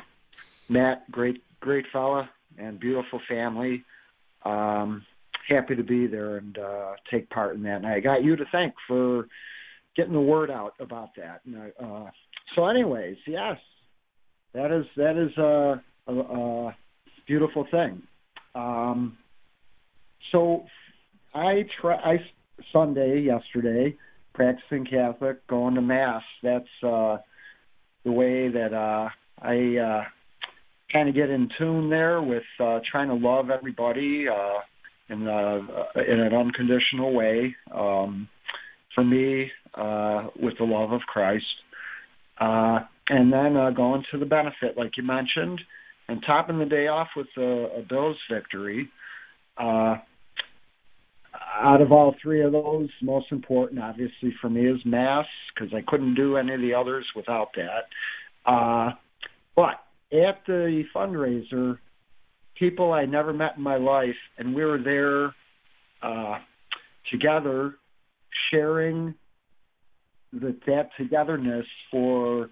Matt, 0.67 1.09
great, 1.11 1.43
great 1.59 1.85
fella 1.93 2.29
and 2.57 2.79
beautiful 2.79 3.21
family. 3.29 3.83
Um, 4.43 5.05
happy 5.47 5.75
to 5.75 5.83
be 5.83 6.07
there 6.07 6.37
and 6.37 6.57
uh, 6.57 6.93
take 7.09 7.29
part 7.29 7.55
in 7.55 7.63
that. 7.63 7.77
And 7.77 7.87
I 7.87 7.99
got 7.99 8.23
you 8.23 8.35
to 8.35 8.45
thank 8.51 8.73
for 8.87 9.27
getting 9.95 10.13
the 10.13 10.19
word 10.19 10.49
out 10.49 10.73
about 10.79 11.09
that. 11.17 11.41
And, 11.45 11.71
uh, 11.79 12.09
so, 12.55 12.65
anyways, 12.67 13.17
yes, 13.27 13.57
that 14.53 14.71
is 14.71 14.85
that 14.97 15.17
is 15.17 15.37
a, 15.37 15.81
a, 16.07 16.13
a 16.13 16.75
beautiful 17.25 17.65
thing. 17.69 18.01
Um, 18.55 19.17
so, 20.31 20.65
I 21.33 21.65
try 21.79 21.95
I 21.95 22.17
Sunday 22.73 23.21
yesterday 23.21 23.95
practicing 24.33 24.85
Catholic, 24.85 25.45
going 25.47 25.75
to 25.75 25.81
mass. 25.81 26.23
That's 26.43 26.83
uh, 26.83 27.17
the 28.03 28.11
way 28.11 28.49
that 28.49 28.73
uh, 28.73 29.09
I 29.41 29.77
uh, 29.77 30.03
kind 30.91 31.09
of 31.09 31.15
get 31.15 31.29
in 31.29 31.49
tune 31.57 31.89
there 31.89 32.21
with 32.21 32.43
uh, 32.59 32.79
trying 32.89 33.07
to 33.09 33.15
love 33.15 33.49
everybody 33.49 34.25
uh, 34.27 34.59
in 35.09 35.27
uh, 35.27 35.59
in 36.07 36.19
an 36.19 36.33
unconditional 36.33 37.13
way. 37.13 37.55
Um, 37.73 38.27
for 38.93 39.05
me, 39.05 39.49
uh, 39.75 40.27
with 40.41 40.57
the 40.57 40.65
love 40.65 40.91
of 40.91 41.01
Christ, 41.01 41.45
uh, 42.39 42.79
and 43.07 43.31
then 43.31 43.55
uh, 43.55 43.69
going 43.71 44.03
to 44.11 44.17
the 44.17 44.25
benefit, 44.25 44.77
like 44.77 44.97
you 44.97 45.03
mentioned, 45.03 45.61
and 46.07 46.21
topping 46.25 46.59
the 46.59 46.65
day 46.65 46.87
off 46.87 47.07
with 47.15 47.27
a, 47.37 47.79
a 47.79 47.85
Bills 47.87 48.17
victory. 48.29 48.89
Uh, 49.57 49.95
out 51.33 51.81
of 51.81 51.91
all 51.91 52.15
three 52.21 52.41
of 52.41 52.51
those, 52.51 52.89
most 53.01 53.27
important, 53.31 53.81
obviously, 53.81 54.33
for 54.41 54.49
me 54.49 54.67
is 54.67 54.79
Mass, 54.85 55.25
because 55.53 55.73
I 55.73 55.81
couldn't 55.87 56.15
do 56.15 56.37
any 56.37 56.53
of 56.53 56.61
the 56.61 56.73
others 56.73 57.05
without 57.15 57.49
that. 57.55 58.51
Uh, 58.51 58.91
but 59.55 59.83
at 60.11 60.41
the 60.45 60.83
fundraiser, 60.93 61.77
people 62.57 62.91
I 62.91 63.05
never 63.05 63.31
met 63.33 63.57
in 63.57 63.63
my 63.63 63.77
life, 63.77 64.15
and 64.37 64.53
we 64.53 64.65
were 64.65 64.81
there 64.81 65.33
uh, 66.01 66.39
together 67.11 67.75
sharing 68.51 69.13
the, 70.33 70.55
that 70.65 70.89
togetherness 70.97 71.65
for 71.89 72.49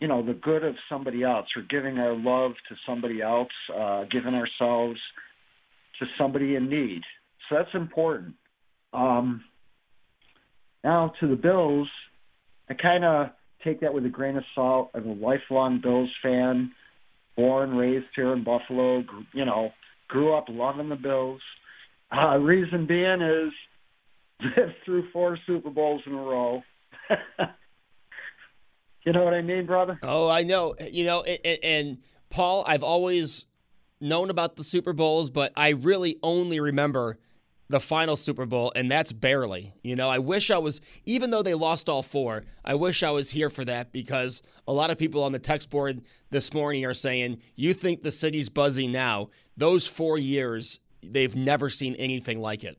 you 0.00 0.08
know 0.08 0.24
the 0.24 0.32
good 0.32 0.64
of 0.64 0.74
somebody 0.88 1.22
else 1.22 1.46
or 1.56 1.62
giving 1.68 1.98
our 1.98 2.16
love 2.16 2.52
to 2.68 2.74
somebody 2.86 3.20
else 3.20 3.48
uh, 3.76 4.04
giving 4.10 4.34
ourselves 4.34 4.98
to 5.98 6.06
somebody 6.18 6.54
in 6.56 6.70
need 6.70 7.02
so 7.50 7.56
that's 7.56 7.74
important. 7.74 8.34
Um, 8.92 9.44
now 10.82 11.12
to 11.20 11.28
the 11.28 11.36
Bills, 11.36 11.88
I 12.68 12.74
kind 12.74 13.04
of 13.04 13.30
take 13.64 13.80
that 13.80 13.92
with 13.92 14.06
a 14.06 14.08
grain 14.08 14.36
of 14.36 14.44
salt. 14.54 14.90
I'm 14.94 15.08
a 15.08 15.12
lifelong 15.12 15.80
Bills 15.82 16.10
fan, 16.22 16.70
born, 17.36 17.76
raised 17.76 18.06
here 18.14 18.32
in 18.32 18.44
Buffalo. 18.44 19.04
You 19.34 19.44
know, 19.44 19.70
grew 20.08 20.34
up 20.34 20.46
loving 20.48 20.88
the 20.88 20.96
Bills. 20.96 21.40
Uh, 22.16 22.38
reason 22.38 22.86
being 22.86 23.20
is 23.20 23.52
lived 24.56 24.74
through 24.84 25.10
four 25.12 25.36
Super 25.46 25.70
Bowls 25.70 26.02
in 26.06 26.12
a 26.12 26.16
row. 26.16 26.62
you 29.04 29.12
know 29.12 29.24
what 29.24 29.34
I 29.34 29.42
mean, 29.42 29.66
brother? 29.66 29.98
Oh, 30.02 30.28
I 30.28 30.44
know. 30.44 30.74
You 30.90 31.04
know, 31.04 31.22
and, 31.24 31.58
and 31.62 31.98
Paul, 32.30 32.64
I've 32.66 32.84
always 32.84 33.46
known 34.00 34.30
about 34.30 34.56
the 34.56 34.64
Super 34.64 34.92
Bowls, 34.92 35.30
but 35.30 35.52
I 35.56 35.70
really 35.70 36.16
only 36.22 36.60
remember 36.60 37.18
the 37.70 37.80
final 37.80 38.16
Super 38.16 38.46
Bowl, 38.46 38.72
and 38.74 38.90
that's 38.90 39.12
barely. 39.12 39.72
You 39.82 39.94
know, 39.94 40.10
I 40.10 40.18
wish 40.18 40.50
I 40.50 40.58
was, 40.58 40.80
even 41.04 41.30
though 41.30 41.42
they 41.42 41.54
lost 41.54 41.88
all 41.88 42.02
four, 42.02 42.42
I 42.64 42.74
wish 42.74 43.04
I 43.04 43.12
was 43.12 43.30
here 43.30 43.48
for 43.48 43.64
that 43.64 43.92
because 43.92 44.42
a 44.66 44.72
lot 44.72 44.90
of 44.90 44.98
people 44.98 45.22
on 45.22 45.30
the 45.30 45.38
text 45.38 45.70
board 45.70 46.02
this 46.30 46.52
morning 46.52 46.84
are 46.84 46.94
saying, 46.94 47.38
you 47.54 47.72
think 47.72 48.02
the 48.02 48.10
city's 48.10 48.48
buzzing 48.48 48.90
now. 48.90 49.30
Those 49.56 49.86
four 49.86 50.18
years, 50.18 50.80
they've 51.00 51.34
never 51.36 51.70
seen 51.70 51.94
anything 51.94 52.40
like 52.40 52.64
it. 52.64 52.76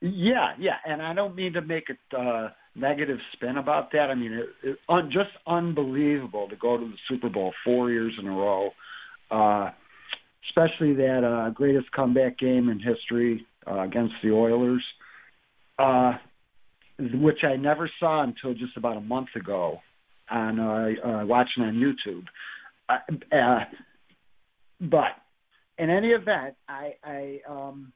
Yeah, 0.00 0.54
yeah, 0.58 0.76
and 0.86 1.02
I 1.02 1.12
don't 1.12 1.34
mean 1.34 1.52
to 1.52 1.60
make 1.60 1.84
a 1.90 2.18
uh, 2.18 2.50
negative 2.74 3.18
spin 3.34 3.58
about 3.58 3.92
that. 3.92 4.10
I 4.10 4.14
mean, 4.14 4.32
it, 4.32 4.46
it, 4.62 4.78
un, 4.88 5.10
just 5.12 5.30
unbelievable 5.46 6.48
to 6.48 6.56
go 6.56 6.78
to 6.78 6.84
the 6.84 6.96
Super 7.08 7.28
Bowl 7.28 7.52
four 7.64 7.90
years 7.90 8.14
in 8.18 8.26
a 8.26 8.32
row, 8.32 8.70
uh, 9.30 9.70
especially 10.48 10.94
that 10.94 11.22
uh, 11.24 11.50
greatest 11.50 11.90
comeback 11.92 12.38
game 12.38 12.70
in 12.70 12.80
history 12.80 13.46
uh, 13.66 13.80
against 13.80 14.14
the 14.22 14.30
Oilers, 14.30 14.84
uh, 15.78 16.12
which 16.98 17.38
I 17.42 17.56
never 17.56 17.90
saw 17.98 18.22
until 18.22 18.54
just 18.54 18.76
about 18.76 18.96
a 18.96 19.00
month 19.00 19.28
ago 19.36 19.78
on 20.30 20.60
uh, 20.60 21.06
uh, 21.06 21.26
watching 21.26 21.64
on 21.64 21.74
YouTube. 21.74 22.24
Uh, 22.88 23.34
uh, 23.34 23.64
but 24.80 25.12
in 25.78 25.90
any 25.90 26.08
event, 26.08 26.54
I, 26.68 26.94
I 27.02 27.40
um, 27.48 27.92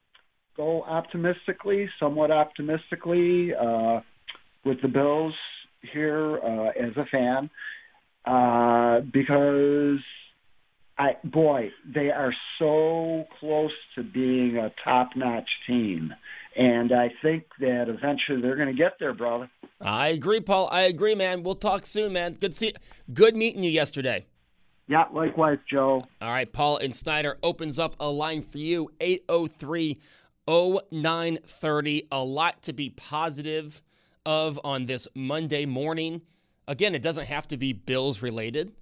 go 0.57 0.83
optimistically, 0.83 1.89
somewhat 2.01 2.31
optimistically, 2.31 3.53
uh, 3.55 4.01
with 4.65 4.83
the 4.83 4.89
Bills 4.89 5.35
here 5.93 6.39
uh, 6.39 6.71
as 6.71 6.97
a 6.97 7.05
fan, 7.11 7.51
uh, 8.25 9.01
because 9.13 10.01
I 10.99 11.17
boy, 11.23 11.71
they 11.87 12.11
are 12.11 12.35
so 12.59 13.25
close 13.39 13.73
to 13.95 14.03
being 14.03 14.57
a 14.57 14.73
top-notch 14.83 15.49
team, 15.67 16.13
and 16.57 16.93
I 16.93 17.13
think 17.23 17.45
that 17.61 17.89
eventually 17.89 18.41
they're 18.43 18.57
going 18.57 18.75
to 18.75 18.75
get 18.75 18.95
there, 18.99 19.15
brother. 19.15 19.49
I 19.81 20.09
agree, 20.09 20.41
Paul. 20.41 20.69
I 20.73 20.83
agree, 20.83 21.15
man. 21.15 21.45
We'll 21.45 21.55
talk 21.55 21.87
soon, 21.87 22.13
man. 22.13 22.35
Good 22.35 22.57
see, 22.57 22.73
good 23.13 23.37
meeting 23.37 23.63
you 23.63 23.71
yesterday. 23.71 24.27
Yeah, 24.89 25.05
likewise, 25.13 25.59
Joe. 25.71 26.05
All 26.21 26.31
right, 26.31 26.53
Paul 26.53 26.79
and 26.79 26.95
Snyder 26.95 27.37
opens 27.43 27.79
up 27.79 27.95
a 28.01 28.11
line 28.11 28.43
for 28.43 28.59
you 28.59 28.91
803 29.01 30.01
0930. 30.49 32.09
A 32.11 32.25
lot 32.25 32.63
to 32.63 32.73
be 32.73 32.91
positive 32.91 33.83
of 34.25 34.59
on 34.65 34.87
this 34.87 35.07
Monday 35.15 35.67
morning. 35.67 36.23
Again, 36.67 36.95
it 36.95 37.03
doesn't 37.03 37.27
have 37.27 37.47
to 37.49 37.57
be 37.57 37.73
Bills 37.73 38.23
related. 38.23 38.73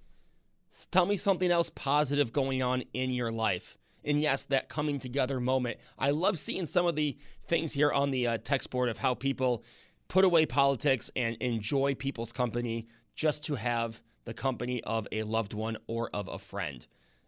Tell 0.91 1.05
me 1.05 1.15
something 1.15 1.51
else 1.51 1.69
positive 1.69 2.31
going 2.31 2.61
on 2.61 2.83
in 2.93 3.11
your 3.11 3.31
life. 3.31 3.77
And 4.03 4.21
yes, 4.21 4.45
that 4.45 4.69
coming 4.69 4.99
together 4.99 5.39
moment. 5.39 5.79
I 5.97 6.11
love 6.11 6.37
seeing 6.37 6.65
some 6.65 6.85
of 6.85 6.95
the 6.95 7.17
things 7.47 7.73
here 7.73 7.91
on 7.91 8.11
the 8.11 8.27
uh, 8.27 8.37
text 8.37 8.69
board 8.69 8.89
of 8.89 8.97
how 8.97 9.13
people 9.13 9.63
put 10.07 10.23
away 10.23 10.45
politics 10.45 11.11
and 11.15 11.35
enjoy 11.37 11.95
people's 11.95 12.31
company 12.31 12.87
just 13.15 13.43
to 13.45 13.55
have 13.55 14.01
the 14.25 14.33
company 14.33 14.83
of 14.83 15.07
a 15.11 15.23
loved 15.23 15.53
one 15.53 15.77
or 15.87 16.09
of 16.13 16.27
a 16.27 16.39
friend. 16.39 16.85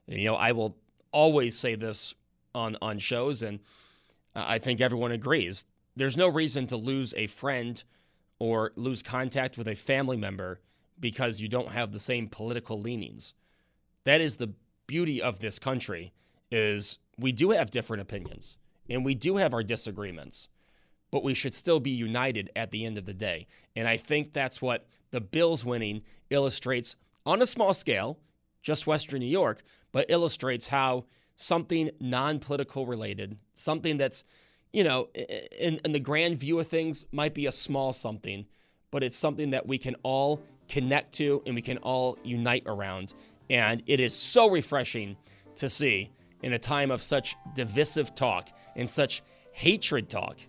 You 0.07 0.25
know, 0.25 0.35
I 0.35 0.51
will 0.51 0.77
always 1.11 1.57
say 1.57 1.75
this 1.75 2.13
on 2.55 2.77
on 2.81 2.99
shows, 2.99 3.43
and 3.43 3.59
I 4.35 4.57
think 4.57 4.81
everyone 4.81 5.11
agrees. 5.11 5.65
There's 5.95 6.17
no 6.17 6.29
reason 6.29 6.67
to 6.67 6.77
lose 6.77 7.13
a 7.15 7.27
friend 7.27 7.83
or 8.39 8.71
lose 8.75 9.03
contact 9.03 9.57
with 9.57 9.67
a 9.67 9.75
family 9.75 10.17
member 10.17 10.61
because 10.99 11.39
you 11.39 11.47
don't 11.47 11.69
have 11.69 11.91
the 11.91 11.99
same 11.99 12.27
political 12.27 12.79
leanings. 12.79 13.33
That 14.05 14.21
is 14.21 14.37
the 14.37 14.53
beauty 14.87 15.21
of 15.21 15.39
this 15.39 15.59
country 15.59 16.13
is 16.51 16.99
we 17.17 17.31
do 17.31 17.51
have 17.51 17.69
different 17.69 18.01
opinions 18.01 18.57
and 18.89 19.05
we 19.05 19.13
do 19.13 19.37
have 19.37 19.53
our 19.53 19.63
disagreements, 19.63 20.49
but 21.11 21.23
we 21.23 21.33
should 21.33 21.53
still 21.53 21.79
be 21.79 21.91
united 21.91 22.49
at 22.55 22.71
the 22.71 22.85
end 22.85 22.97
of 22.97 23.05
the 23.05 23.13
day. 23.13 23.47
And 23.75 23.87
I 23.87 23.97
think 23.97 24.33
that's 24.33 24.61
what 24.61 24.87
the 25.11 25.21
Bills 25.21 25.63
winning 25.63 26.01
illustrates 26.29 26.95
on 27.25 27.41
a 27.41 27.47
small 27.47 27.73
scale, 27.73 28.19
just 28.61 28.87
Western 28.87 29.19
New 29.19 29.27
York, 29.27 29.61
but 29.91 30.09
illustrates 30.09 30.67
how 30.67 31.05
something 31.35 31.89
non 31.99 32.39
political 32.39 32.85
related, 32.85 33.37
something 33.53 33.97
that's, 33.97 34.23
you 34.73 34.83
know, 34.83 35.09
in, 35.57 35.79
in 35.85 35.91
the 35.91 35.99
grand 35.99 36.37
view 36.37 36.59
of 36.59 36.67
things 36.67 37.05
might 37.11 37.33
be 37.33 37.45
a 37.45 37.51
small 37.51 37.93
something, 37.93 38.45
but 38.91 39.03
it's 39.03 39.17
something 39.17 39.51
that 39.51 39.67
we 39.67 39.77
can 39.77 39.95
all 40.03 40.41
connect 40.69 41.13
to 41.15 41.41
and 41.45 41.55
we 41.55 41.61
can 41.61 41.77
all 41.79 42.17
unite 42.23 42.63
around. 42.65 43.13
And 43.49 43.83
it 43.87 43.99
is 43.99 44.15
so 44.15 44.49
refreshing 44.49 45.17
to 45.55 45.69
see 45.69 46.11
in 46.41 46.53
a 46.53 46.59
time 46.59 46.91
of 46.91 47.01
such 47.01 47.35
divisive 47.55 48.15
talk 48.15 48.49
and 48.75 48.89
such 48.89 49.21
hatred 49.51 50.09
talk 50.09 50.39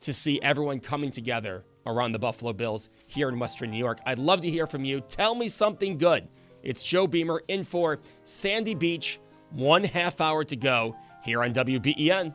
to 0.00 0.12
see 0.12 0.40
everyone 0.42 0.78
coming 0.78 1.10
together 1.10 1.64
around 1.86 2.12
the 2.12 2.18
Buffalo 2.18 2.52
Bills 2.52 2.90
here 3.06 3.28
in 3.28 3.38
Western 3.38 3.70
New 3.70 3.78
York. 3.78 3.98
I'd 4.06 4.18
love 4.18 4.40
to 4.42 4.50
hear 4.50 4.66
from 4.66 4.84
you. 4.84 5.00
Tell 5.00 5.34
me 5.34 5.48
something 5.48 5.98
good. 5.98 6.28
It's 6.62 6.82
Joe 6.82 7.06
Beamer 7.06 7.42
in 7.48 7.64
for 7.64 8.00
Sandy 8.24 8.74
Beach. 8.74 9.20
One 9.50 9.84
half 9.84 10.20
hour 10.20 10.44
to 10.44 10.56
go 10.56 10.96
here 11.22 11.42
on 11.42 11.52
WBEN. 11.52 12.34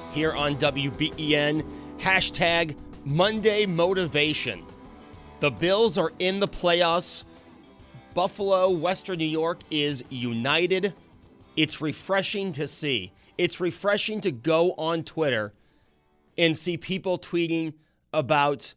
here 0.11 0.33
on 0.33 0.55
WBEN. 0.55 1.65
Hashtag 1.97 2.75
Monday 3.05 3.65
Motivation. 3.65 4.65
The 5.39 5.51
Bills 5.51 5.97
are 5.97 6.11
in 6.19 6.39
the 6.39 6.47
playoffs. 6.47 7.23
Buffalo, 8.13 8.69
Western 8.69 9.17
New 9.17 9.25
York 9.25 9.61
is 9.71 10.03
united. 10.09 10.93
It's 11.55 11.81
refreshing 11.81 12.51
to 12.53 12.67
see. 12.67 13.13
It's 13.37 13.59
refreshing 13.59 14.21
to 14.21 14.31
go 14.31 14.73
on 14.73 15.03
Twitter 15.03 15.53
and 16.37 16.55
see 16.55 16.77
people 16.77 17.17
tweeting 17.17 17.73
about 18.13 18.73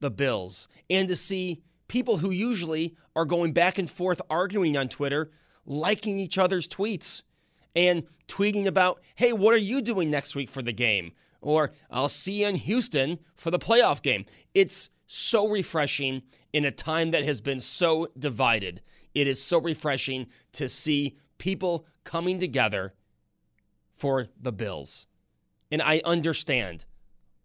the 0.00 0.10
Bills 0.10 0.68
and 0.90 1.08
to 1.08 1.16
see 1.16 1.62
people 1.88 2.18
who 2.18 2.30
usually 2.30 2.96
are 3.14 3.24
going 3.24 3.52
back 3.52 3.78
and 3.78 3.90
forth 3.90 4.20
arguing 4.30 4.76
on 4.76 4.88
Twitter 4.88 5.30
liking 5.66 6.18
each 6.18 6.38
other's 6.38 6.66
tweets 6.66 7.22
and 7.74 8.04
tweeting 8.28 8.66
about, 8.66 9.00
hey, 9.14 9.32
what 9.32 9.54
are 9.54 9.58
you 9.58 9.82
doing 9.82 10.10
next 10.10 10.36
week 10.36 10.48
for 10.48 10.62
the 10.62 10.72
game? 10.72 11.12
Or 11.40 11.72
I'll 11.90 12.08
see 12.08 12.42
you 12.42 12.48
in 12.48 12.56
Houston 12.56 13.18
for 13.34 13.50
the 13.50 13.58
playoff 13.58 14.02
game. 14.02 14.24
It's 14.54 14.90
so 15.06 15.48
refreshing 15.48 16.22
in 16.52 16.64
a 16.64 16.70
time 16.70 17.10
that 17.10 17.24
has 17.24 17.40
been 17.40 17.60
so 17.60 18.08
divided. 18.18 18.80
It 19.14 19.26
is 19.26 19.42
so 19.42 19.60
refreshing 19.60 20.26
to 20.52 20.68
see 20.68 21.16
people 21.38 21.86
coming 22.04 22.38
together 22.38 22.94
for 23.94 24.28
the 24.40 24.52
Bills. 24.52 25.06
And 25.70 25.82
I 25.82 26.00
understand 26.04 26.84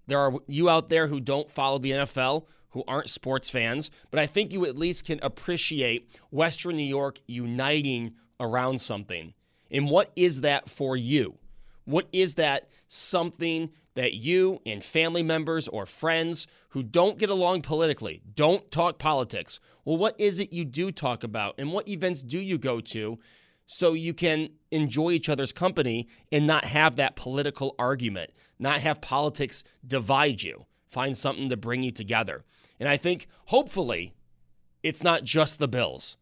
there 0.07 0.19
are 0.19 0.33
you 0.47 0.69
out 0.69 0.89
there 0.89 1.07
who 1.07 1.19
don't 1.19 1.51
follow 1.51 1.77
the 1.77 1.91
NFL, 1.91 2.45
who 2.69 2.83
aren't 2.87 3.09
sports 3.09 3.49
fans, 3.49 3.91
but 4.11 4.19
I 4.19 4.25
think 4.25 4.53
you 4.53 4.65
at 4.65 4.77
least 4.77 5.05
can 5.05 5.19
appreciate 5.21 6.09
Western 6.31 6.77
New 6.77 6.83
York 6.83 7.19
uniting 7.27 8.13
around 8.39 8.79
something. 8.79 9.33
And 9.71 9.89
what 9.89 10.11
is 10.15 10.41
that 10.41 10.69
for 10.69 10.95
you? 10.95 11.37
What 11.85 12.07
is 12.11 12.35
that 12.35 12.67
something 12.87 13.71
that 13.95 14.13
you 14.13 14.61
and 14.65 14.83
family 14.83 15.23
members 15.23 15.67
or 15.67 15.85
friends 15.85 16.45
who 16.69 16.83
don't 16.83 17.17
get 17.17 17.31
along 17.31 17.63
politically, 17.63 18.21
don't 18.35 18.69
talk 18.69 18.99
politics, 18.99 19.59
well, 19.85 19.97
what 19.97 20.19
is 20.19 20.39
it 20.39 20.53
you 20.53 20.65
do 20.65 20.91
talk 20.91 21.23
about? 21.23 21.55
And 21.57 21.73
what 21.73 21.87
events 21.87 22.21
do 22.21 22.37
you 22.37 22.59
go 22.59 22.79
to 22.81 23.17
so 23.65 23.93
you 23.93 24.13
can 24.13 24.49
enjoy 24.69 25.11
each 25.11 25.29
other's 25.29 25.51
company 25.51 26.07
and 26.31 26.45
not 26.45 26.65
have 26.65 26.97
that 26.97 27.15
political 27.15 27.73
argument, 27.79 28.31
not 28.59 28.81
have 28.81 29.01
politics 29.01 29.63
divide 29.85 30.43
you? 30.43 30.65
Find 30.85 31.17
something 31.17 31.49
to 31.49 31.57
bring 31.57 31.81
you 31.81 31.91
together. 31.91 32.43
And 32.79 32.87
I 32.87 32.97
think 32.97 33.27
hopefully 33.45 34.13
it's 34.83 35.03
not 35.03 35.23
just 35.23 35.57
the 35.57 35.67
Bills. 35.67 36.17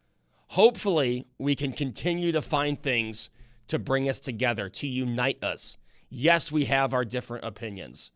Hopefully 0.49 1.25
we 1.37 1.55
can 1.55 1.73
continue 1.73 2.31
to 2.31 2.41
find 2.41 2.79
things 2.79 3.29
to 3.67 3.79
bring 3.79 4.09
us 4.09 4.19
together, 4.19 4.69
to 4.69 4.87
unite 4.87 5.43
us 5.43 5.77
yes, 6.15 6.51
we 6.51 6.65
have 6.65 6.93
our 6.93 7.05
different 7.05 7.45
opinions. 7.45 8.11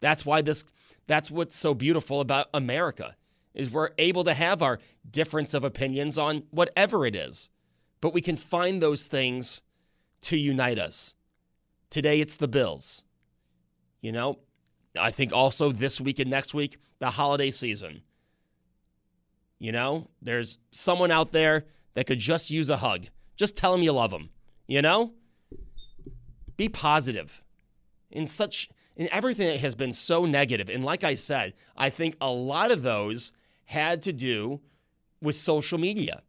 That's 0.00 0.24
why 0.24 0.42
this 0.42 0.64
that's 1.06 1.30
what's 1.30 1.56
so 1.56 1.74
beautiful 1.74 2.20
about 2.20 2.46
America 2.54 3.16
is 3.52 3.70
we're 3.70 3.90
able 3.98 4.22
to 4.24 4.34
have 4.34 4.62
our 4.62 4.78
difference 5.10 5.54
of 5.54 5.64
opinions 5.64 6.16
on 6.16 6.44
whatever 6.50 7.04
it 7.04 7.16
is. 7.16 7.50
But 8.00 8.14
we 8.14 8.20
can 8.20 8.36
find 8.36 8.80
those 8.80 9.08
things 9.08 9.62
to 10.22 10.36
unite 10.36 10.78
us. 10.78 11.14
Today 11.90 12.20
it's 12.20 12.36
the 12.36 12.46
Bills. 12.46 13.02
You 14.00 14.12
know, 14.12 14.38
I 14.98 15.10
think 15.10 15.32
also 15.32 15.72
this 15.72 16.00
week 16.00 16.20
and 16.20 16.30
next 16.30 16.54
week, 16.54 16.78
the 17.00 17.10
holiday 17.10 17.50
season. 17.50 18.02
You 19.58 19.72
know, 19.72 20.08
there's 20.22 20.58
someone 20.70 21.10
out 21.10 21.32
there 21.32 21.66
that 21.94 22.06
could 22.06 22.20
just 22.20 22.50
use 22.50 22.70
a 22.70 22.78
hug. 22.78 23.06
Just 23.36 23.56
tell 23.56 23.72
them 23.72 23.82
you 23.82 23.92
love 23.92 24.10
them. 24.10 24.30
You 24.70 24.82
know? 24.82 25.14
Be 26.56 26.68
positive. 26.68 27.42
In 28.08 28.28
such 28.28 28.68
in 28.96 29.08
everything 29.10 29.48
that 29.48 29.58
has 29.58 29.74
been 29.74 29.92
so 29.92 30.24
negative, 30.24 30.68
and 30.68 30.84
like 30.84 31.02
I 31.02 31.16
said, 31.16 31.54
I 31.76 31.90
think 31.90 32.16
a 32.20 32.30
lot 32.30 32.70
of 32.70 32.82
those 32.82 33.32
had 33.64 34.02
to 34.02 34.12
do 34.12 34.60
with 35.20 35.34
social 35.34 35.76
media. 35.76 36.22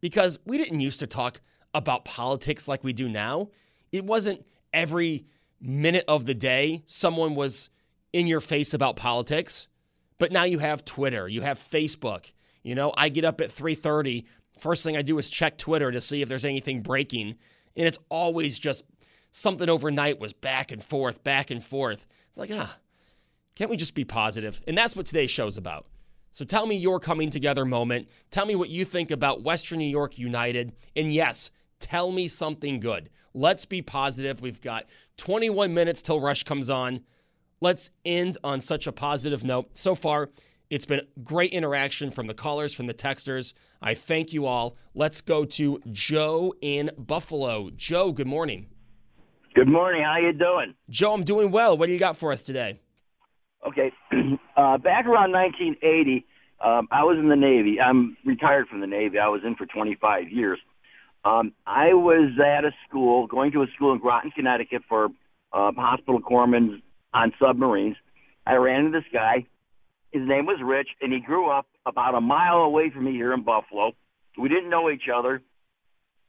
Because 0.00 0.40
we 0.44 0.58
didn't 0.58 0.80
used 0.80 0.98
to 1.00 1.06
talk 1.06 1.40
about 1.72 2.04
politics 2.04 2.66
like 2.66 2.82
we 2.82 2.92
do 2.92 3.08
now. 3.08 3.50
It 3.92 4.04
wasn't 4.04 4.44
every 4.72 5.26
minute 5.60 6.04
of 6.08 6.26
the 6.26 6.34
day 6.34 6.82
someone 6.86 7.36
was 7.36 7.70
in 8.12 8.26
your 8.26 8.40
face 8.40 8.74
about 8.74 8.96
politics. 8.96 9.68
But 10.18 10.32
now 10.32 10.44
you 10.44 10.58
have 10.58 10.84
Twitter, 10.84 11.28
you 11.28 11.42
have 11.42 11.60
Facebook. 11.60 12.32
You 12.64 12.74
know, 12.74 12.92
I 12.96 13.08
get 13.08 13.24
up 13.24 13.40
at 13.40 13.50
3:30, 13.50 14.24
first 14.58 14.82
thing 14.82 14.96
I 14.96 15.02
do 15.02 15.18
is 15.18 15.30
check 15.30 15.58
Twitter 15.58 15.92
to 15.92 16.00
see 16.00 16.22
if 16.22 16.28
there's 16.28 16.44
anything 16.44 16.82
breaking, 16.82 17.36
and 17.76 17.86
it's 17.86 17.98
always 18.08 18.58
just 18.58 18.84
something 19.30 19.68
overnight 19.68 20.20
was 20.20 20.32
back 20.32 20.72
and 20.72 20.82
forth, 20.82 21.22
back 21.24 21.50
and 21.50 21.62
forth. 21.62 22.06
It's 22.28 22.38
like, 22.38 22.50
ah, 22.52 22.78
can't 23.54 23.70
we 23.70 23.76
just 23.76 23.94
be 23.94 24.04
positive? 24.04 24.60
And 24.66 24.76
that's 24.76 24.96
what 24.96 25.06
today's 25.06 25.30
show's 25.30 25.56
about. 25.56 25.86
So 26.30 26.44
tell 26.44 26.66
me 26.66 26.76
your 26.76 27.00
coming 27.00 27.30
together 27.30 27.64
moment. 27.64 28.08
Tell 28.30 28.46
me 28.46 28.54
what 28.54 28.68
you 28.68 28.84
think 28.84 29.10
about 29.10 29.42
Western 29.42 29.78
New 29.78 29.86
York 29.86 30.18
United. 30.18 30.72
And 30.94 31.12
yes, 31.12 31.50
tell 31.80 32.12
me 32.12 32.28
something 32.28 32.80
good. 32.80 33.10
Let's 33.34 33.64
be 33.64 33.82
positive. 33.82 34.40
We've 34.40 34.60
got 34.60 34.86
21 35.16 35.74
minutes 35.74 36.02
till 36.02 36.20
Rush 36.20 36.44
comes 36.44 36.70
on. 36.70 37.00
Let's 37.60 37.90
end 38.04 38.38
on 38.44 38.60
such 38.60 38.86
a 38.86 38.92
positive 38.92 39.42
note. 39.42 39.76
So 39.76 39.94
far, 39.94 40.30
it's 40.70 40.84
been 40.84 41.00
great 41.22 41.52
interaction 41.52 42.10
from 42.10 42.26
the 42.26 42.34
callers, 42.34 42.74
from 42.74 42.86
the 42.86 42.94
texters. 42.94 43.52
I 43.80 43.94
thank 43.94 44.32
you 44.32 44.46
all. 44.46 44.76
Let's 44.94 45.20
go 45.20 45.44
to 45.44 45.80
Joe 45.90 46.54
in 46.60 46.90
Buffalo. 46.98 47.70
Joe, 47.74 48.12
good 48.12 48.26
morning. 48.26 48.68
Good 49.54 49.68
morning. 49.68 50.02
How 50.02 50.18
you 50.18 50.32
doing? 50.32 50.74
Joe, 50.90 51.14
I'm 51.14 51.24
doing 51.24 51.50
well. 51.50 51.76
What 51.76 51.86
do 51.86 51.92
you 51.92 51.98
got 51.98 52.16
for 52.16 52.32
us 52.32 52.44
today? 52.44 52.80
Okay. 53.66 53.92
uh, 54.56 54.78
back 54.78 55.06
around 55.06 55.32
1980, 55.32 56.26
um, 56.64 56.88
I 56.90 57.04
was 57.04 57.16
in 57.18 57.28
the 57.28 57.36
Navy. 57.36 57.80
I'm 57.80 58.16
retired 58.24 58.68
from 58.68 58.80
the 58.80 58.86
Navy. 58.86 59.18
I 59.18 59.28
was 59.28 59.40
in 59.44 59.56
for 59.56 59.66
25 59.66 60.28
years. 60.30 60.58
Um, 61.24 61.52
I 61.66 61.94
was 61.94 62.30
at 62.38 62.64
a 62.64 62.70
school, 62.88 63.26
going 63.26 63.52
to 63.52 63.62
a 63.62 63.66
school 63.74 63.92
in 63.92 63.98
Groton, 63.98 64.30
Connecticut 64.30 64.82
for 64.88 65.06
uh, 65.52 65.72
hospital 65.76 66.20
corpsmen 66.20 66.82
on 67.14 67.32
submarines. 67.40 67.96
I 68.46 68.54
ran 68.54 68.86
into 68.86 68.98
this 68.98 69.08
guy. 69.12 69.46
His 70.12 70.22
name 70.26 70.46
was 70.46 70.58
Rich, 70.62 70.88
and 71.00 71.12
he 71.12 71.20
grew 71.20 71.50
up 71.50 71.66
about 71.84 72.14
a 72.14 72.20
mile 72.20 72.58
away 72.58 72.90
from 72.90 73.04
me 73.04 73.12
here 73.12 73.32
in 73.32 73.42
Buffalo. 73.42 73.92
We 74.38 74.48
didn't 74.48 74.70
know 74.70 74.90
each 74.90 75.08
other. 75.14 75.42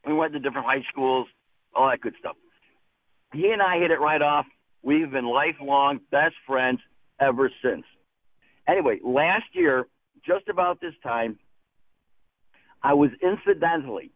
We 0.06 0.12
went 0.14 0.32
to 0.34 0.38
different 0.38 0.66
high 0.66 0.84
schools, 0.90 1.28
all 1.74 1.88
that 1.88 2.00
good 2.00 2.14
stuff 2.18 2.36
he 3.32 3.50
and 3.50 3.62
I 3.62 3.78
hit 3.78 3.90
it 3.90 4.00
right 4.00 4.22
off. 4.22 4.46
We've 4.82 5.10
been 5.10 5.26
lifelong 5.26 6.00
best 6.10 6.34
friends 6.46 6.80
ever 7.20 7.50
since. 7.62 7.84
Anyway, 8.66 8.98
last 9.04 9.46
year, 9.52 9.86
just 10.26 10.48
about 10.48 10.80
this 10.80 10.94
time, 11.02 11.38
I 12.82 12.94
was 12.94 13.10
incidentally 13.22 14.10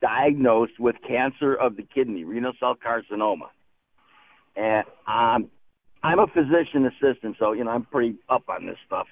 diagnosed 0.00 0.78
with 0.78 0.96
cancer 1.06 1.54
of 1.54 1.76
the 1.76 1.82
kidney, 1.82 2.24
renal 2.24 2.52
cell 2.58 2.74
carcinoma. 2.74 3.48
And 4.56 4.84
um, 5.06 5.50
I'm 6.02 6.18
a 6.18 6.26
physician 6.26 6.86
assistant, 6.86 7.36
so 7.38 7.52
you 7.52 7.64
know 7.64 7.70
I'm 7.70 7.84
pretty 7.84 8.16
up 8.28 8.44
on 8.48 8.66
this 8.66 8.78
stuff. 8.86 9.06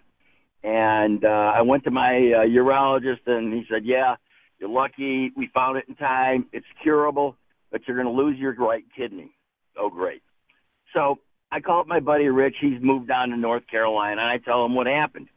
And 0.64 1.24
uh, 1.24 1.52
I 1.54 1.62
went 1.62 1.84
to 1.84 1.90
my 1.90 2.14
uh, 2.16 2.46
urologist, 2.46 3.26
and 3.26 3.52
he 3.52 3.64
said, 3.70 3.84
"Yeah, 3.84 4.16
you're 4.58 4.70
lucky. 4.70 5.30
We 5.36 5.48
found 5.54 5.78
it 5.78 5.84
in 5.88 5.94
time. 5.96 6.46
It's 6.52 6.66
curable, 6.82 7.36
but 7.70 7.82
you're 7.86 7.96
going 8.02 8.14
to 8.14 8.22
lose 8.22 8.38
your 8.38 8.54
right 8.54 8.84
kidney." 8.96 9.32
oh 9.78 9.90
great. 9.90 10.22
So 10.94 11.18
I 11.50 11.60
called 11.60 11.86
my 11.86 12.00
buddy 12.00 12.28
Rich. 12.28 12.56
He's 12.60 12.82
moved 12.82 13.08
down 13.08 13.30
to 13.30 13.36
North 13.36 13.66
Carolina, 13.70 14.20
and 14.20 14.30
I 14.30 14.38
tell 14.38 14.64
him 14.64 14.74
what 14.74 14.86
happened. 14.86 15.28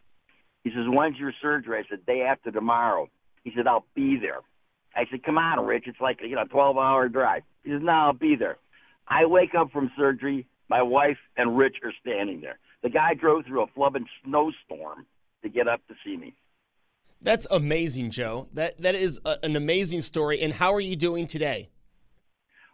He 0.63 0.71
says, 0.71 0.85
"When's 0.87 1.17
your 1.17 1.33
surgery?" 1.41 1.79
I 1.79 1.89
said, 1.89 2.05
"Day 2.05 2.21
after 2.21 2.51
tomorrow." 2.51 3.09
He 3.43 3.51
said, 3.55 3.67
"I'll 3.67 3.85
be 3.95 4.17
there." 4.17 4.41
I 4.95 5.05
said, 5.09 5.23
"Come 5.23 5.37
on, 5.37 5.65
Rich. 5.65 5.85
It's 5.87 6.01
like 6.01 6.21
you 6.21 6.35
know, 6.35 6.45
12-hour 6.45 7.09
drive." 7.09 7.43
He 7.63 7.71
says, 7.71 7.81
"No, 7.81 7.91
I'll 7.91 8.13
be 8.13 8.35
there." 8.35 8.57
I 9.07 9.25
wake 9.25 9.55
up 9.55 9.71
from 9.71 9.91
surgery. 9.97 10.47
My 10.71 10.81
wife 10.81 11.17
and 11.35 11.57
Rich 11.57 11.75
are 11.83 11.91
standing 11.99 12.39
there. 12.39 12.57
The 12.81 12.89
guy 12.89 13.13
drove 13.13 13.45
through 13.45 13.63
a 13.63 13.67
flubbing 13.77 14.05
snowstorm 14.23 15.05
to 15.43 15.49
get 15.49 15.67
up 15.67 15.85
to 15.89 15.95
see 16.01 16.15
me. 16.15 16.33
That's 17.21 17.45
amazing, 17.51 18.11
Joe. 18.11 18.47
That 18.53 18.79
that 18.81 18.95
is 18.95 19.19
a, 19.25 19.35
an 19.43 19.57
amazing 19.57 19.99
story. 19.99 20.39
And 20.39 20.53
how 20.53 20.73
are 20.73 20.79
you 20.79 20.95
doing 20.95 21.27
today? 21.27 21.67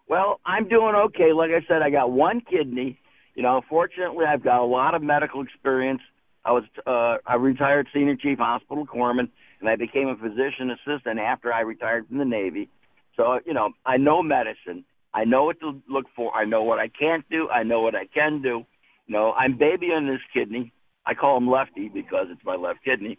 Well, 0.08 0.40
I'm 0.46 0.70
doing 0.70 0.94
okay. 1.08 1.34
Like 1.34 1.50
I 1.50 1.66
said, 1.68 1.82
I 1.82 1.90
got 1.90 2.12
one 2.12 2.42
kidney. 2.42 3.00
You 3.34 3.42
know, 3.42 3.62
fortunately, 3.68 4.26
I've 4.26 4.44
got 4.44 4.62
a 4.62 4.70
lot 4.80 4.94
of 4.94 5.02
medical 5.02 5.42
experience. 5.42 6.02
I 6.46 6.52
was 6.52 6.66
uh, 6.86 7.18
I 7.26 7.34
retired 7.38 7.88
senior 7.92 8.16
chief 8.16 8.38
hospital 8.38 8.86
corpsman, 8.86 9.30
and 9.60 9.68
I 9.68 9.76
became 9.76 10.08
a 10.08 10.16
physician 10.16 10.70
assistant 10.70 11.20
after 11.20 11.52
I 11.52 11.62
retired 11.62 12.08
from 12.08 12.20
the 12.20 12.26
Navy. 12.26 12.70
So, 13.16 13.40
you 13.44 13.56
know, 13.56 13.72
I 13.88 13.98
know 13.98 14.22
medicine. 14.22 14.86
I 15.18 15.24
know 15.24 15.46
what 15.46 15.60
to 15.62 15.82
look 15.90 16.06
for. 16.16 16.32
I 16.36 16.46
know 16.46 16.62
what 16.62 16.78
I 16.78 16.90
can't 16.90 17.28
do. 17.28 17.50
I 17.50 17.64
know 17.64 17.82
what 17.82 17.96
I 17.96 18.06
can 18.06 18.44
do. 18.44 18.68
You 19.08 19.16
know, 19.16 19.32
I'm 19.32 19.58
babying 19.58 20.06
this 20.06 20.22
kidney. 20.32 20.72
I 21.08 21.16
call 21.16 21.38
him 21.38 21.50
Lefty 21.50 21.90
because 21.92 22.28
it's 22.30 22.46
my 22.46 22.56
left 22.56 22.84
kidney. 22.86 23.18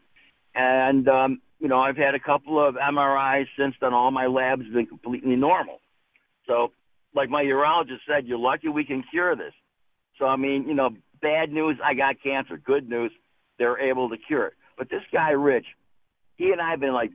And, 0.55 1.09
um, 1.09 1.41
you 1.59 1.67
know, 1.67 1.81
I've 1.81 1.97
had 1.97 2.15
a 2.15 2.21
couple 2.21 2.65
of 2.65 2.77
MRIs 2.77 3.47
since 3.59 3.75
then. 3.81 3.95
All 3.95 4.13
my 4.13 4.27
labs 4.29 4.63
have 4.63 4.73
been 4.73 4.87
completely 4.87 5.35
normal. 5.35 5.81
So 6.47 6.71
like 7.17 7.31
my 7.31 7.43
urologist 7.43 8.07
said, 8.07 8.29
you're 8.29 8.39
lucky 8.39 8.69
we 8.69 8.85
can 8.85 9.03
cure 9.11 9.35
this. 9.35 9.55
So, 10.21 10.27
I 10.27 10.37
mean, 10.37 10.69
you 10.69 10.75
know, 10.75 10.91
bad 11.21 11.51
news, 11.51 11.79
I 11.85 11.95
got 11.95 12.23
cancer. 12.23 12.59
Good 12.59 12.89
news, 12.89 13.11
they're 13.59 13.81
able 13.81 14.09
to 14.11 14.17
cure 14.17 14.47
it. 14.47 14.55
But 14.77 14.89
this 14.89 15.03
guy, 15.13 15.31
Rich, 15.31 15.67
he 16.37 16.53
and 16.53 16.61
I 16.61 16.71
have 16.71 16.81
been 16.81 16.95
like 16.95 17.11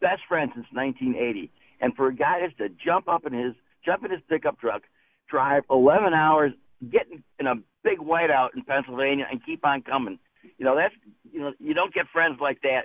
best 0.00 0.22
friends 0.28 0.50
since 0.56 0.66
1980. 0.72 1.52
And 1.80 1.94
for 1.94 2.08
a 2.08 2.14
guy 2.14 2.44
just 2.44 2.58
to 2.58 2.68
jump 2.84 3.06
up 3.06 3.26
in 3.26 3.32
his, 3.32 3.54
jump 3.84 4.04
in 4.04 4.10
his 4.10 4.20
pickup 4.28 4.58
truck, 4.60 4.82
drive 5.28 5.64
11 5.70 6.14
hours, 6.14 6.52
get 6.90 7.06
in 7.38 7.46
a 7.46 7.54
big 7.82 7.98
whiteout 7.98 8.48
in 8.54 8.62
Pennsylvania 8.62 9.26
and 9.30 9.44
keep 9.44 9.64
on 9.64 9.82
coming, 9.82 10.18
you 10.58 10.64
know, 10.64 10.76
that's 10.76 10.94
you 11.32 11.40
know, 11.40 11.52
you 11.58 11.74
don't 11.74 11.92
get 11.92 12.06
friends 12.12 12.38
like 12.40 12.60
that. 12.62 12.82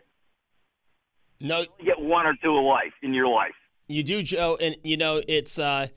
No, 1.39 1.61
You 1.79 1.85
get 1.85 1.99
one 1.99 2.25
or 2.25 2.33
two 2.41 2.51
a 2.51 2.59
life 2.59 2.93
in 3.01 3.13
your 3.13 3.27
life. 3.27 3.53
You 3.87 4.03
do, 4.03 4.21
Joe, 4.21 4.57
and 4.61 4.75
you 4.83 4.97
know 4.97 5.21
it's 5.27 5.57
uh, 5.57 5.87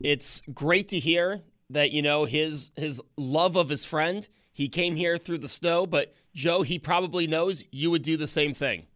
it's 0.00 0.40
great 0.52 0.88
to 0.88 0.98
hear 0.98 1.42
that 1.70 1.90
you 1.90 2.02
know 2.02 2.24
his 2.24 2.70
his 2.76 3.00
love 3.16 3.56
of 3.56 3.68
his 3.68 3.84
friend. 3.84 4.26
He 4.52 4.68
came 4.68 4.96
here 4.96 5.18
through 5.18 5.38
the 5.38 5.48
snow, 5.48 5.86
but 5.86 6.14
Joe, 6.34 6.62
he 6.62 6.78
probably 6.78 7.26
knows 7.26 7.64
you 7.70 7.90
would 7.90 8.02
do 8.02 8.16
the 8.16 8.26
same 8.26 8.54
thing. 8.54 8.86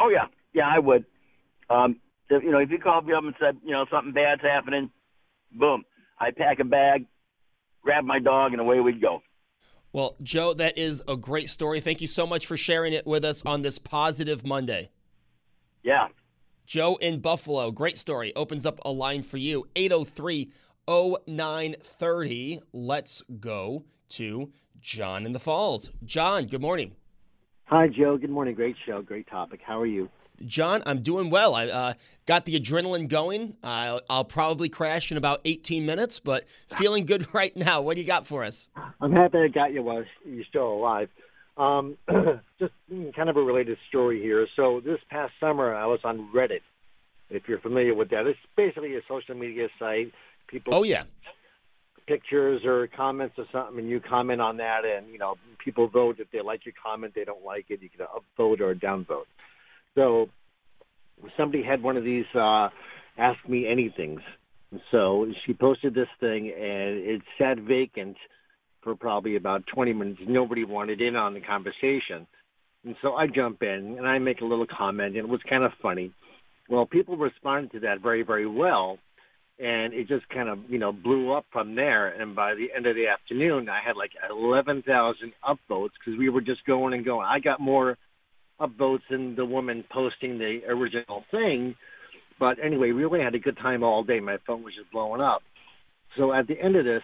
Oh 0.00 0.08
yeah, 0.08 0.26
yeah, 0.54 0.66
I 0.66 0.78
would. 0.78 1.04
Um, 1.70 2.00
if, 2.36 2.42
you 2.42 2.50
know, 2.50 2.58
if 2.58 2.70
you 2.70 2.78
called 2.78 3.06
me 3.06 3.14
up 3.14 3.24
and 3.24 3.34
said, 3.38 3.56
you 3.64 3.72
know, 3.72 3.86
something 3.90 4.12
bad's 4.12 4.42
happening, 4.42 4.90
boom, 5.52 5.84
I 6.18 6.30
pack 6.30 6.60
a 6.60 6.64
bag, 6.64 7.06
grab 7.82 8.04
my 8.04 8.18
dog, 8.18 8.52
and 8.52 8.60
away 8.60 8.80
we'd 8.80 9.00
go. 9.00 9.22
Well, 9.92 10.16
Joe, 10.22 10.54
that 10.54 10.78
is 10.78 11.02
a 11.06 11.16
great 11.16 11.50
story. 11.50 11.80
Thank 11.80 12.00
you 12.00 12.06
so 12.06 12.26
much 12.26 12.46
for 12.46 12.56
sharing 12.56 12.94
it 12.94 13.06
with 13.06 13.24
us 13.24 13.44
on 13.44 13.62
this 13.62 13.78
positive 13.78 14.46
Monday. 14.46 14.90
Yeah. 15.82 16.08
Joe 16.64 16.96
in 16.96 17.20
Buffalo, 17.20 17.70
great 17.70 17.98
story. 17.98 18.34
Opens 18.34 18.64
up 18.64 18.80
a 18.84 18.90
line 18.90 19.22
for 19.22 19.36
you. 19.36 19.66
803 19.76 20.50
0930. 20.88 22.60
Let's 22.72 23.22
go 23.40 23.84
to 24.10 24.52
John 24.80 25.26
in 25.26 25.32
the 25.32 25.38
Falls. 25.38 25.90
John, 26.04 26.46
good 26.46 26.62
morning. 26.62 26.94
Hi, 27.64 27.88
Joe. 27.88 28.16
Good 28.16 28.30
morning. 28.30 28.54
Great 28.54 28.76
show. 28.86 29.02
Great 29.02 29.26
topic. 29.28 29.60
How 29.64 29.80
are 29.80 29.86
you? 29.86 30.08
John, 30.46 30.82
I'm 30.86 31.02
doing 31.02 31.30
well. 31.30 31.54
I 31.54 31.66
uh, 31.66 31.92
got 32.26 32.44
the 32.44 32.58
adrenaline 32.58 33.08
going. 33.08 33.56
I'll, 33.62 34.00
I'll 34.08 34.24
probably 34.24 34.68
crash 34.68 35.10
in 35.10 35.16
about 35.16 35.40
18 35.44 35.86
minutes, 35.86 36.20
but 36.20 36.44
feeling 36.68 37.06
good 37.06 37.26
right 37.34 37.56
now. 37.56 37.82
What 37.82 37.94
do 37.94 38.00
you 38.00 38.06
got 38.06 38.26
for 38.26 38.44
us? 38.44 38.70
I'm 39.00 39.12
happy 39.12 39.38
I 39.38 39.48
got 39.48 39.72
you 39.72 39.82
while 39.82 40.04
you're 40.24 40.44
still 40.44 40.72
alive. 40.72 41.08
Um, 41.56 41.98
just 42.58 42.72
kind 43.14 43.28
of 43.28 43.36
a 43.36 43.42
related 43.42 43.78
story 43.88 44.20
here. 44.20 44.46
So 44.56 44.80
this 44.84 44.98
past 45.10 45.32
summer, 45.38 45.74
I 45.74 45.86
was 45.86 46.00
on 46.04 46.30
Reddit. 46.34 46.60
If 47.30 47.48
you're 47.48 47.60
familiar 47.60 47.94
with 47.94 48.10
that, 48.10 48.26
it's 48.26 48.38
basically 48.56 48.94
a 48.96 49.00
social 49.08 49.34
media 49.34 49.68
site. 49.78 50.12
People. 50.48 50.74
Oh 50.74 50.82
yeah. 50.82 51.04
Pictures 52.06 52.62
or 52.64 52.88
comments 52.88 53.36
or 53.38 53.46
something, 53.52 53.78
and 53.78 53.88
you 53.88 54.00
comment 54.00 54.40
on 54.40 54.56
that, 54.58 54.84
and 54.84 55.08
you 55.12 55.18
know 55.18 55.36
people 55.64 55.88
vote 55.88 56.16
if 56.18 56.30
they 56.30 56.42
like 56.42 56.66
your 56.66 56.74
comment, 56.82 57.14
they 57.14 57.24
don't 57.24 57.44
like 57.44 57.66
it, 57.68 57.80
you 57.80 57.88
can 57.88 58.06
upvote 58.06 58.60
or 58.60 58.74
downvote. 58.74 59.24
So 59.94 60.28
somebody 61.36 61.62
had 61.62 61.82
one 61.82 61.96
of 61.96 62.04
these 62.04 62.24
uh, 62.34 62.68
ask 63.18 63.38
me 63.48 63.64
anythings. 63.64 64.20
So 64.90 65.26
she 65.44 65.52
posted 65.52 65.94
this 65.94 66.08
thing, 66.18 66.48
and 66.48 66.98
it 66.98 67.22
sat 67.38 67.58
vacant 67.58 68.16
for 68.82 68.94
probably 68.94 69.36
about 69.36 69.64
20 69.72 69.92
minutes. 69.92 70.20
Nobody 70.26 70.64
wanted 70.64 71.00
in 71.00 71.14
on 71.14 71.34
the 71.34 71.40
conversation. 71.40 72.26
And 72.84 72.96
so 73.00 73.14
I 73.14 73.26
jump 73.28 73.62
in 73.62 73.96
and 73.98 74.06
I 74.06 74.18
make 74.18 74.40
a 74.40 74.44
little 74.44 74.66
comment, 74.66 75.16
and 75.16 75.24
it 75.24 75.28
was 75.28 75.40
kind 75.48 75.62
of 75.62 75.72
funny. 75.80 76.12
Well, 76.68 76.86
people 76.86 77.16
responded 77.16 77.72
to 77.72 77.80
that 77.80 78.00
very, 78.02 78.22
very 78.22 78.46
well. 78.46 78.98
And 79.58 79.92
it 79.92 80.08
just 80.08 80.28
kind 80.30 80.48
of, 80.48 80.58
you 80.68 80.78
know, 80.78 80.90
blew 80.90 81.32
up 81.32 81.44
from 81.52 81.76
there. 81.76 82.08
And 82.08 82.34
by 82.34 82.54
the 82.54 82.68
end 82.74 82.86
of 82.86 82.96
the 82.96 83.06
afternoon, 83.06 83.68
I 83.68 83.80
had 83.86 83.96
like 83.96 84.10
11,000 84.28 85.32
upvotes 85.44 85.90
because 85.98 86.18
we 86.18 86.30
were 86.30 86.40
just 86.40 86.64
going 86.64 86.94
and 86.94 87.04
going. 87.04 87.26
I 87.30 87.38
got 87.38 87.60
more 87.60 87.96
upvotes 88.62 89.02
than 89.10 89.34
the 89.36 89.44
woman 89.44 89.84
posting 89.92 90.38
the 90.38 90.60
original 90.68 91.24
thing. 91.30 91.74
But 92.38 92.56
anyway, 92.64 92.92
we 92.92 93.04
really 93.04 93.22
had 93.22 93.34
a 93.34 93.38
good 93.38 93.56
time 93.58 93.82
all 93.82 94.02
day. 94.04 94.20
My 94.20 94.38
phone 94.46 94.62
was 94.62 94.74
just 94.74 94.90
blowing 94.90 95.20
up. 95.20 95.42
So 96.16 96.32
at 96.32 96.46
the 96.46 96.60
end 96.60 96.76
of 96.76 96.84
this, 96.84 97.02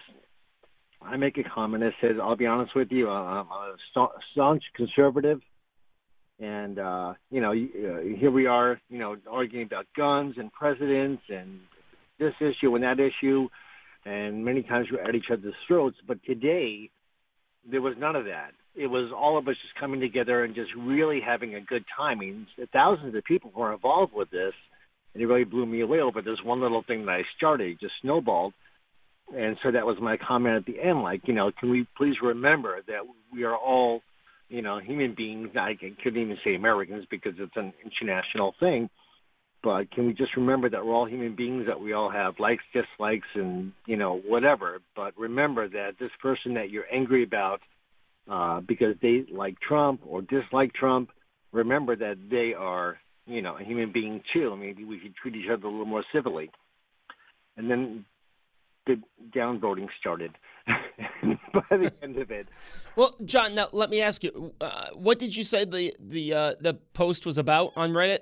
I 1.01 1.17
make 1.17 1.37
a 1.37 1.43
comment 1.43 1.83
that 1.83 1.93
says, 2.01 2.17
"I'll 2.21 2.35
be 2.35 2.45
honest 2.45 2.75
with 2.75 2.91
you, 2.91 3.09
I'm 3.09 3.47
a 3.47 3.75
staunch 4.33 4.63
conservative, 4.75 5.39
and 6.39 6.77
uh, 6.77 7.13
you 7.31 7.41
know, 7.41 7.51
uh, 7.51 8.17
here 8.19 8.31
we 8.31 8.47
are, 8.47 8.79
you 8.89 8.99
know, 8.99 9.15
arguing 9.29 9.65
about 9.65 9.85
guns 9.95 10.35
and 10.37 10.51
presidents 10.51 11.23
and 11.29 11.59
this 12.19 12.33
issue 12.41 12.75
and 12.75 12.83
that 12.83 12.99
issue, 12.99 13.47
and 14.05 14.43
many 14.43 14.61
times 14.63 14.87
we're 14.91 15.01
at 15.01 15.15
each 15.15 15.31
other's 15.31 15.53
throats. 15.67 15.97
But 16.05 16.23
today, 16.23 16.89
there 17.69 17.81
was 17.81 17.95
none 17.97 18.15
of 18.15 18.25
that. 18.25 18.51
It 18.79 18.87
was 18.87 19.11
all 19.13 19.37
of 19.37 19.45
us 19.49 19.55
just 19.61 19.77
coming 19.77 19.99
together 19.99 20.43
and 20.45 20.55
just 20.55 20.71
really 20.73 21.19
having 21.19 21.53
a 21.53 21.59
good 21.59 21.83
time. 21.97 22.19
I 22.19 22.21
mean, 22.21 22.47
thousands 22.71 23.13
of 23.13 23.23
people 23.25 23.51
were 23.53 23.73
involved 23.73 24.13
with 24.13 24.29
this, 24.29 24.53
and 25.13 25.21
it 25.21 25.25
really 25.25 25.43
blew 25.43 25.65
me 25.65 25.81
away 25.81 25.99
over 25.99 26.21
this 26.21 26.37
one 26.45 26.61
little 26.61 26.83
thing 26.87 27.05
that 27.05 27.11
I 27.11 27.23
started. 27.35 27.77
Just 27.81 27.93
snowballed. 28.01 28.53
And 29.35 29.57
so 29.61 29.71
that 29.71 29.85
was 29.85 29.97
my 30.01 30.15
comment 30.17 30.55
at 30.55 30.65
the 30.65 30.81
end, 30.81 31.03
like, 31.03 31.27
you 31.27 31.33
know, 31.33 31.51
can 31.59 31.69
we 31.69 31.85
please 31.97 32.15
remember 32.23 32.81
that 32.87 33.01
we 33.33 33.43
are 33.43 33.55
all, 33.55 34.01
you 34.47 34.61
know, 34.61 34.79
human 34.79 35.13
beings. 35.13 35.49
I 35.55 35.73
couldn't 35.75 36.21
even 36.21 36.37
say 36.43 36.55
Americans 36.55 37.05
because 37.11 37.33
it's 37.37 37.57
an 37.57 37.73
international 37.83 38.55
thing. 38.59 38.89
But 39.61 39.91
can 39.91 40.07
we 40.07 40.13
just 40.13 40.37
remember 40.37 40.69
that 40.69 40.85
we're 40.85 40.95
all 40.95 41.05
human 41.05 41.35
beings, 41.35 41.65
that 41.67 41.81
we 41.81 41.91
all 41.91 42.09
have 42.09 42.39
likes, 42.39 42.63
dislikes, 42.73 43.27
and, 43.35 43.73
you 43.85 43.97
know, 43.97 44.21
whatever. 44.25 44.79
But 44.95 45.17
remember 45.17 45.67
that 45.67 45.99
this 45.99 46.11
person 46.21 46.53
that 46.53 46.69
you're 46.69 46.91
angry 46.91 47.23
about 47.23 47.59
uh, 48.29 48.61
because 48.61 48.95
they 49.01 49.25
like 49.31 49.59
Trump 49.59 50.01
or 50.05 50.21
dislike 50.21 50.73
Trump, 50.73 51.09
remember 51.51 51.95
that 51.95 52.17
they 52.29 52.53
are, 52.53 52.97
you 53.25 53.41
know, 53.41 53.57
a 53.57 53.63
human 53.63 53.91
being 53.91 54.21
too. 54.33 54.55
Mean, 54.55 54.87
we 54.87 54.99
should 55.01 55.15
treat 55.15 55.35
each 55.35 55.49
other 55.51 55.67
a 55.67 55.69
little 55.71 55.85
more 55.85 56.03
civilly. 56.13 56.51
And 57.57 57.69
then 57.69 58.05
the 58.85 59.01
downvoting 59.35 59.87
started 59.99 60.31
by 61.53 61.77
the 61.77 61.91
end 62.01 62.17
of 62.17 62.31
it. 62.31 62.47
Well, 62.95 63.15
John, 63.25 63.55
now 63.55 63.67
let 63.71 63.89
me 63.89 64.01
ask 64.01 64.23
you, 64.23 64.53
uh, 64.61 64.87
what 64.93 65.19
did 65.19 65.35
you 65.35 65.43
say 65.43 65.65
the 65.65 65.95
the 65.99 66.33
uh, 66.33 66.53
the 66.59 66.75
post 66.93 67.25
was 67.25 67.37
about 67.37 67.73
on 67.75 67.91
Reddit? 67.91 68.19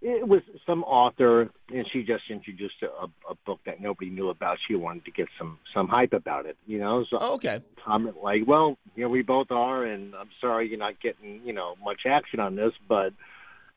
It 0.00 0.28
was 0.28 0.42
some 0.64 0.84
author, 0.84 1.50
and 1.74 1.84
she 1.92 2.04
just 2.04 2.22
introduced 2.30 2.76
a, 2.82 3.06
a 3.30 3.34
book 3.44 3.58
that 3.66 3.80
nobody 3.80 4.10
knew 4.10 4.28
about. 4.28 4.58
She 4.68 4.76
wanted 4.76 5.04
to 5.06 5.10
get 5.10 5.26
some 5.36 5.58
some 5.74 5.88
hype 5.88 6.12
about 6.12 6.46
it, 6.46 6.56
you 6.66 6.78
know. 6.78 7.04
So 7.10 7.18
oh, 7.20 7.34
okay. 7.34 7.60
Comment 7.84 8.14
like, 8.22 8.42
well, 8.46 8.78
you 8.94 9.02
know, 9.02 9.08
we 9.08 9.22
both 9.22 9.50
are, 9.50 9.84
and 9.84 10.14
I'm 10.14 10.30
sorry 10.40 10.68
you're 10.68 10.78
not 10.78 11.00
getting, 11.00 11.40
you 11.44 11.52
know, 11.52 11.74
much 11.82 12.02
action 12.06 12.38
on 12.38 12.54
this, 12.54 12.72
but 12.88 13.12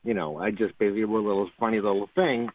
you 0.04 0.14
know, 0.14 0.38
I 0.38 0.52
just 0.52 0.78
basically 0.78 1.04
wrote 1.06 1.26
a 1.26 1.28
little 1.28 1.50
funny 1.60 1.78
little 1.78 2.10
thing, 2.14 2.50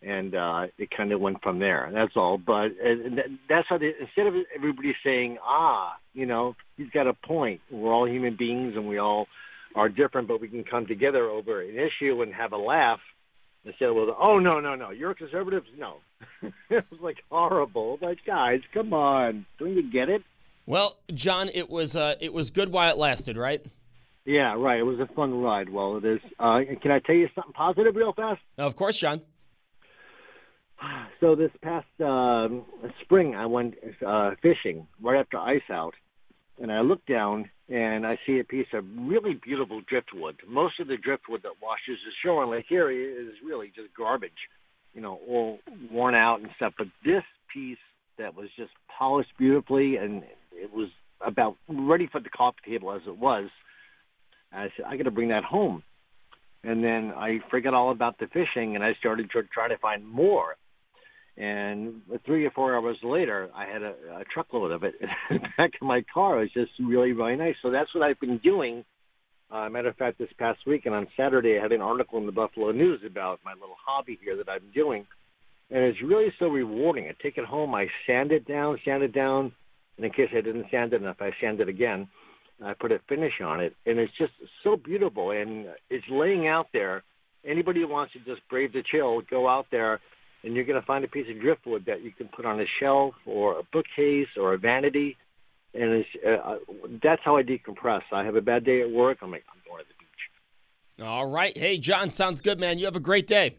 and 0.00 0.34
uh, 0.34 0.66
it 0.78 0.90
kind 0.90 1.12
of 1.12 1.20
went 1.20 1.42
from 1.42 1.58
there. 1.58 1.90
That's 1.92 2.16
all. 2.16 2.38
But 2.38 2.72
uh, 2.82 3.22
that's 3.48 3.68
how 3.68 3.78
they, 3.78 3.92
instead 4.00 4.26
of 4.26 4.34
everybody 4.56 4.94
saying, 5.04 5.38
ah, 5.42 5.96
you 6.14 6.26
know, 6.26 6.54
he's 6.76 6.90
got 6.90 7.06
a 7.06 7.14
point. 7.14 7.60
We're 7.70 7.92
all 7.92 8.08
human 8.08 8.36
beings, 8.36 8.74
and 8.74 8.88
we 8.88 8.98
all 8.98 9.26
are 9.74 9.88
different, 9.88 10.28
but 10.28 10.40
we 10.40 10.48
can 10.48 10.64
come 10.64 10.86
together 10.86 11.28
over 11.28 11.62
an 11.62 11.76
issue 11.76 12.22
and 12.22 12.32
have 12.34 12.52
a 12.52 12.56
laugh 12.56 13.00
instead 13.64 13.88
of, 13.88 13.94
well 13.94 14.16
oh, 14.20 14.38
no, 14.38 14.60
no, 14.60 14.74
no, 14.74 14.90
you're 14.90 15.12
a 15.12 15.14
conservative? 15.14 15.64
No. 15.78 15.96
it 16.70 16.84
was 16.90 17.00
like 17.00 17.18
horrible. 17.30 17.98
Like, 18.00 18.18
guys, 18.26 18.60
come 18.74 18.92
on. 18.92 19.46
Don't 19.58 19.74
you 19.74 19.90
get 19.90 20.08
it? 20.08 20.22
Well, 20.66 20.96
John, 21.12 21.50
it 21.52 21.68
was 21.70 21.96
uh, 21.96 22.14
it 22.20 22.32
was 22.32 22.50
good 22.50 22.70
while 22.70 22.90
it 22.90 22.98
lasted, 22.98 23.36
right? 23.36 23.64
Yeah, 24.24 24.54
right. 24.54 24.78
It 24.78 24.84
was 24.84 25.00
a 25.00 25.12
fun 25.12 25.34
ride. 25.40 25.68
Well, 25.68 25.96
it 25.96 26.04
is. 26.04 26.20
Uh, 26.38 26.60
can 26.80 26.92
I 26.92 27.00
tell 27.00 27.16
you 27.16 27.28
something 27.34 27.52
positive 27.52 27.96
real 27.96 28.12
fast? 28.12 28.40
Of 28.58 28.76
course, 28.76 28.98
John. 28.98 29.20
So 31.20 31.36
this 31.36 31.52
past 31.62 31.86
uh, 32.04 32.48
spring, 33.02 33.36
I 33.36 33.46
went 33.46 33.74
uh, 34.04 34.32
fishing 34.42 34.88
right 35.00 35.20
after 35.20 35.38
ice 35.38 35.62
out, 35.70 35.94
and 36.62 36.70
I 36.70 36.80
looked 36.80 37.08
down 37.08 37.50
and 37.68 38.06
I 38.06 38.18
see 38.24 38.38
a 38.38 38.44
piece 38.44 38.68
of 38.72 38.84
really 38.96 39.34
beautiful 39.44 39.82
driftwood. 39.88 40.36
Most 40.48 40.78
of 40.78 40.86
the 40.86 40.96
driftwood 40.96 41.42
that 41.42 41.60
washes 41.60 41.98
the 42.06 42.12
shore 42.24 42.44
in 42.44 42.50
Lake 42.50 42.70
Erie 42.70 43.04
is 43.04 43.34
really 43.44 43.72
just 43.74 43.88
garbage, 43.96 44.30
you 44.94 45.00
know, 45.00 45.18
all 45.28 45.58
worn 45.90 46.14
out 46.14 46.40
and 46.40 46.48
stuff. 46.56 46.72
But 46.78 46.86
this 47.04 47.24
piece 47.52 47.78
that 48.16 48.36
was 48.36 48.48
just 48.56 48.70
polished 48.96 49.30
beautifully 49.38 49.96
and 49.96 50.22
it 50.52 50.72
was 50.72 50.88
about 51.20 51.56
ready 51.68 52.08
for 52.10 52.20
the 52.20 52.30
coffee 52.30 52.58
table 52.64 52.92
as 52.92 53.02
it 53.08 53.18
was. 53.18 53.48
I 54.52 54.68
said, 54.76 54.86
I 54.86 54.96
got 54.96 55.04
to 55.04 55.10
bring 55.10 55.30
that 55.30 55.44
home. 55.44 55.82
And 56.62 56.84
then 56.84 57.12
I 57.16 57.40
forgot 57.50 57.74
all 57.74 57.90
about 57.90 58.18
the 58.18 58.28
fishing 58.28 58.76
and 58.76 58.84
I 58.84 58.94
started 59.00 59.28
to 59.32 59.42
try 59.52 59.66
to 59.66 59.78
find 59.78 60.06
more. 60.06 60.56
And 61.36 62.02
three 62.26 62.44
or 62.44 62.50
four 62.50 62.76
hours 62.76 62.98
later, 63.02 63.48
I 63.54 63.64
had 63.64 63.82
a, 63.82 63.94
a 64.20 64.24
truckload 64.32 64.70
of 64.70 64.82
it 64.84 64.94
back 65.56 65.72
in 65.80 65.86
my 65.86 66.04
car. 66.12 66.38
It 66.38 66.52
was 66.54 66.66
just 66.66 66.72
really, 66.78 67.12
really 67.12 67.36
nice. 67.36 67.54
So 67.62 67.70
that's 67.70 67.94
what 67.94 68.04
I've 68.04 68.20
been 68.20 68.38
doing. 68.38 68.84
Uh, 69.50 69.68
matter 69.68 69.88
of 69.88 69.96
fact, 69.96 70.18
this 70.18 70.28
past 70.38 70.60
week 70.66 70.86
and 70.86 70.94
on 70.94 71.06
Saturday, 71.16 71.58
I 71.58 71.62
had 71.62 71.72
an 71.72 71.80
article 71.80 72.18
in 72.18 72.26
the 72.26 72.32
Buffalo 72.32 72.70
News 72.72 73.00
about 73.06 73.40
my 73.44 73.52
little 73.52 73.76
hobby 73.84 74.18
here 74.22 74.36
that 74.36 74.48
I'm 74.48 74.70
doing. 74.74 75.06
And 75.70 75.80
it's 75.84 76.02
really 76.02 76.28
so 76.38 76.46
rewarding. 76.46 77.06
I 77.06 77.14
take 77.22 77.38
it 77.38 77.46
home, 77.46 77.74
I 77.74 77.86
sand 78.06 78.30
it 78.30 78.46
down, 78.46 78.78
sand 78.84 79.02
it 79.02 79.14
down, 79.14 79.52
and 79.96 80.04
in 80.04 80.12
case 80.12 80.28
I 80.36 80.42
didn't 80.42 80.66
sand 80.70 80.92
it 80.92 81.00
enough, 81.00 81.16
I 81.20 81.30
sand 81.40 81.60
it 81.60 81.68
again. 81.68 82.08
I 82.62 82.74
put 82.74 82.92
a 82.92 83.00
finish 83.08 83.32
on 83.42 83.60
it, 83.60 83.74
and 83.86 83.98
it's 83.98 84.12
just 84.18 84.32
so 84.62 84.76
beautiful. 84.76 85.30
And 85.30 85.66
it's 85.90 86.04
laying 86.10 86.46
out 86.46 86.66
there. 86.72 87.02
Anybody 87.44 87.80
who 87.80 87.88
wants 87.88 88.12
to 88.12 88.20
just 88.20 88.46
brave 88.48 88.72
the 88.72 88.82
chill, 88.90 89.22
go 89.28 89.48
out 89.48 89.66
there 89.70 90.00
and 90.42 90.54
you're 90.54 90.64
going 90.64 90.80
to 90.80 90.86
find 90.86 91.04
a 91.04 91.08
piece 91.08 91.26
of 91.30 91.40
driftwood 91.40 91.86
that 91.86 92.02
you 92.02 92.12
can 92.12 92.28
put 92.28 92.44
on 92.44 92.60
a 92.60 92.64
shelf 92.80 93.14
or 93.26 93.58
a 93.58 93.62
bookcase 93.72 94.28
or 94.36 94.54
a 94.54 94.58
vanity. 94.58 95.16
and 95.74 96.04
it's 96.04 96.08
uh, 96.26 96.56
that's 97.02 97.22
how 97.24 97.36
I 97.36 97.42
decompress. 97.42 98.02
I 98.12 98.24
have 98.24 98.36
a 98.36 98.40
bad 98.40 98.64
day 98.64 98.82
at 98.82 98.90
work. 98.90 99.18
I'm 99.22 99.30
like, 99.30 99.44
I'm 99.52 99.60
going 99.68 99.82
to 99.82 99.88
the 99.88 99.94
beach. 99.98 101.06
All 101.06 101.26
right. 101.26 101.56
Hey, 101.56 101.78
John, 101.78 102.10
sounds 102.10 102.40
good, 102.40 102.58
man. 102.60 102.78
You 102.78 102.84
have 102.86 102.96
a 102.96 103.00
great 103.00 103.26
day. 103.26 103.56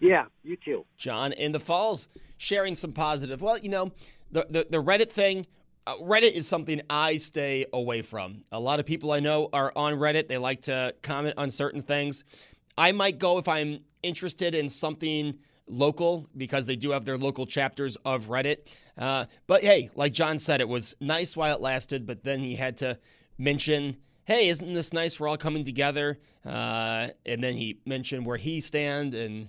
Yeah, 0.00 0.24
you 0.42 0.56
too. 0.56 0.84
John 0.96 1.32
in 1.32 1.52
the 1.52 1.60
Falls 1.60 2.08
sharing 2.36 2.74
some 2.74 2.92
positive. 2.92 3.40
Well, 3.42 3.58
you 3.58 3.68
know, 3.68 3.92
the 4.30 4.46
the, 4.50 4.66
the 4.70 4.82
Reddit 4.82 5.10
thing. 5.10 5.46
Uh, 5.86 5.96
Reddit 5.96 6.32
is 6.32 6.48
something 6.48 6.80
I 6.88 7.18
stay 7.18 7.66
away 7.74 8.00
from. 8.00 8.44
A 8.52 8.58
lot 8.58 8.80
of 8.80 8.86
people 8.86 9.12
I 9.12 9.20
know 9.20 9.50
are 9.52 9.70
on 9.76 9.92
Reddit. 9.94 10.28
They 10.28 10.38
like 10.38 10.62
to 10.62 10.94
comment 11.02 11.34
on 11.36 11.50
certain 11.50 11.82
things. 11.82 12.24
I 12.78 12.92
might 12.92 13.18
go 13.18 13.36
if 13.36 13.46
I'm 13.48 13.80
interested 14.02 14.54
in 14.54 14.70
something 14.70 15.38
local 15.66 16.28
because 16.36 16.66
they 16.66 16.76
do 16.76 16.90
have 16.90 17.04
their 17.04 17.16
local 17.16 17.46
chapters 17.46 17.96
of 18.04 18.26
Reddit. 18.26 18.74
Uh, 18.96 19.26
but 19.46 19.62
hey, 19.62 19.90
like 19.94 20.12
John 20.12 20.38
said, 20.38 20.60
it 20.60 20.68
was 20.68 20.94
nice 21.00 21.36
while 21.36 21.54
it 21.54 21.60
lasted, 21.60 22.06
but 22.06 22.24
then 22.24 22.40
he 22.40 22.54
had 22.54 22.76
to 22.78 22.98
mention, 23.38 23.96
hey, 24.24 24.48
isn't 24.48 24.74
this 24.74 24.92
nice? 24.92 25.18
We're 25.18 25.28
all 25.28 25.36
coming 25.36 25.64
together. 25.64 26.18
Uh, 26.44 27.08
and 27.24 27.42
then 27.42 27.54
he 27.54 27.80
mentioned 27.86 28.26
where 28.26 28.36
he 28.36 28.60
stand 28.60 29.14
and 29.14 29.48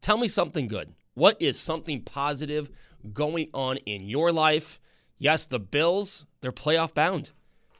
Tell 0.00 0.18
me 0.18 0.28
something 0.28 0.68
good. 0.68 0.94
What 1.14 1.40
is 1.40 1.58
something 1.58 2.02
positive 2.02 2.70
going 3.12 3.48
on 3.54 3.78
in 3.78 4.08
your 4.08 4.30
life? 4.32 4.80
Yes, 5.18 5.46
the 5.46 5.60
Bills, 5.60 6.26
they're 6.40 6.52
playoff 6.52 6.94
bound. 6.94 7.30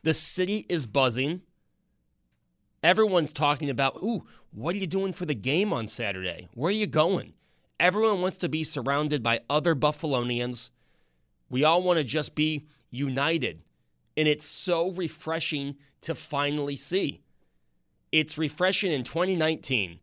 The 0.02 0.14
city 0.14 0.66
is 0.68 0.86
buzzing. 0.86 1.42
Everyone's 2.82 3.32
talking 3.32 3.70
about, 3.70 3.96
ooh, 4.02 4.26
what 4.50 4.74
are 4.74 4.78
you 4.78 4.86
doing 4.86 5.12
for 5.12 5.24
the 5.24 5.34
game 5.34 5.72
on 5.72 5.86
Saturday? 5.86 6.48
Where 6.54 6.68
are 6.68 6.72
you 6.72 6.86
going? 6.86 7.34
Everyone 7.78 8.20
wants 8.20 8.38
to 8.38 8.48
be 8.48 8.64
surrounded 8.64 9.22
by 9.22 9.40
other 9.48 9.74
Buffalonians. 9.74 10.70
We 11.48 11.64
all 11.64 11.82
want 11.82 11.98
to 11.98 12.04
just 12.04 12.34
be 12.34 12.66
united. 12.90 13.62
And 14.16 14.28
it's 14.28 14.44
so 14.44 14.90
refreshing 14.90 15.76
to 16.02 16.14
finally 16.14 16.76
see. 16.76 17.22
It's 18.10 18.36
refreshing 18.36 18.92
in 18.92 19.04
2019, 19.04 20.00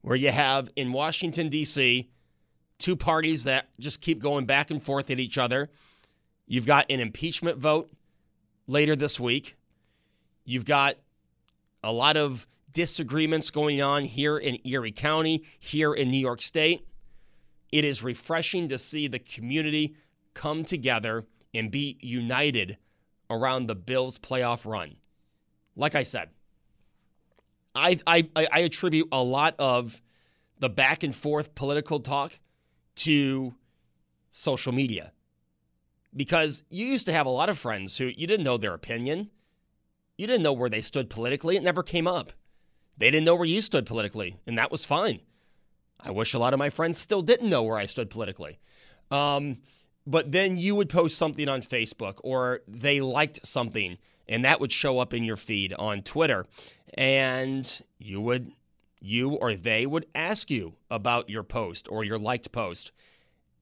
where 0.00 0.16
you 0.16 0.30
have 0.30 0.70
in 0.74 0.92
Washington, 0.92 1.48
D.C., 1.48 2.10
two 2.78 2.96
parties 2.96 3.44
that 3.44 3.68
just 3.78 4.00
keep 4.00 4.18
going 4.18 4.44
back 4.44 4.70
and 4.70 4.82
forth 4.82 5.10
at 5.10 5.20
each 5.20 5.38
other. 5.38 5.70
You've 6.46 6.66
got 6.66 6.90
an 6.90 6.98
impeachment 6.98 7.58
vote 7.58 7.90
later 8.66 8.96
this 8.96 9.20
week. 9.20 9.56
You've 10.44 10.64
got 10.64 10.96
a 11.82 11.92
lot 11.92 12.16
of 12.16 12.46
disagreements 12.72 13.50
going 13.50 13.82
on 13.82 14.04
here 14.04 14.38
in 14.38 14.58
Erie 14.64 14.92
County, 14.92 15.44
here 15.58 15.92
in 15.92 16.10
New 16.10 16.18
York 16.18 16.40
State. 16.40 16.86
It 17.70 17.84
is 17.84 18.02
refreshing 18.02 18.68
to 18.68 18.78
see 18.78 19.08
the 19.08 19.18
community 19.18 19.96
come 20.34 20.64
together 20.64 21.26
and 21.54 21.70
be 21.70 21.98
united 22.00 22.78
around 23.30 23.66
the 23.66 23.74
Bills' 23.74 24.18
playoff 24.18 24.64
run. 24.64 24.96
Like 25.76 25.94
I 25.94 26.02
said, 26.02 26.30
I, 27.74 27.98
I, 28.06 28.28
I 28.36 28.60
attribute 28.60 29.08
a 29.10 29.22
lot 29.22 29.54
of 29.58 30.02
the 30.58 30.68
back 30.68 31.02
and 31.02 31.14
forth 31.14 31.54
political 31.54 32.00
talk 32.00 32.38
to 32.96 33.54
social 34.30 34.72
media 34.72 35.12
because 36.14 36.62
you 36.68 36.86
used 36.86 37.06
to 37.06 37.12
have 37.12 37.26
a 37.26 37.30
lot 37.30 37.48
of 37.48 37.58
friends 37.58 37.96
who 37.96 38.06
you 38.06 38.26
didn't 38.26 38.44
know 38.44 38.58
their 38.58 38.74
opinion. 38.74 39.30
You 40.16 40.26
didn't 40.26 40.42
know 40.42 40.52
where 40.52 40.70
they 40.70 40.80
stood 40.80 41.10
politically. 41.10 41.56
It 41.56 41.62
never 41.62 41.82
came 41.82 42.06
up. 42.06 42.32
They 42.96 43.10
didn't 43.10 43.24
know 43.24 43.34
where 43.34 43.46
you 43.46 43.60
stood 43.60 43.86
politically, 43.86 44.36
and 44.46 44.58
that 44.58 44.70
was 44.70 44.84
fine. 44.84 45.20
I 45.98 46.10
wish 46.10 46.34
a 46.34 46.38
lot 46.38 46.52
of 46.52 46.58
my 46.58 46.70
friends 46.70 46.98
still 46.98 47.22
didn't 47.22 47.48
know 47.50 47.62
where 47.62 47.78
I 47.78 47.86
stood 47.86 48.10
politically. 48.10 48.58
Um, 49.10 49.58
but 50.06 50.32
then 50.32 50.56
you 50.56 50.74
would 50.74 50.88
post 50.88 51.16
something 51.16 51.48
on 51.48 51.62
Facebook 51.62 52.18
or 52.24 52.60
they 52.66 53.00
liked 53.00 53.46
something, 53.46 53.98
and 54.28 54.44
that 54.44 54.60
would 54.60 54.72
show 54.72 54.98
up 54.98 55.14
in 55.14 55.24
your 55.24 55.36
feed 55.36 55.72
on 55.74 56.02
Twitter. 56.02 56.46
And 56.94 57.80
you 57.98 58.20
would, 58.20 58.50
you 59.00 59.30
or 59.30 59.54
they 59.54 59.86
would 59.86 60.06
ask 60.14 60.50
you 60.50 60.74
about 60.90 61.30
your 61.30 61.42
post 61.44 61.88
or 61.90 62.04
your 62.04 62.18
liked 62.18 62.52
post. 62.52 62.92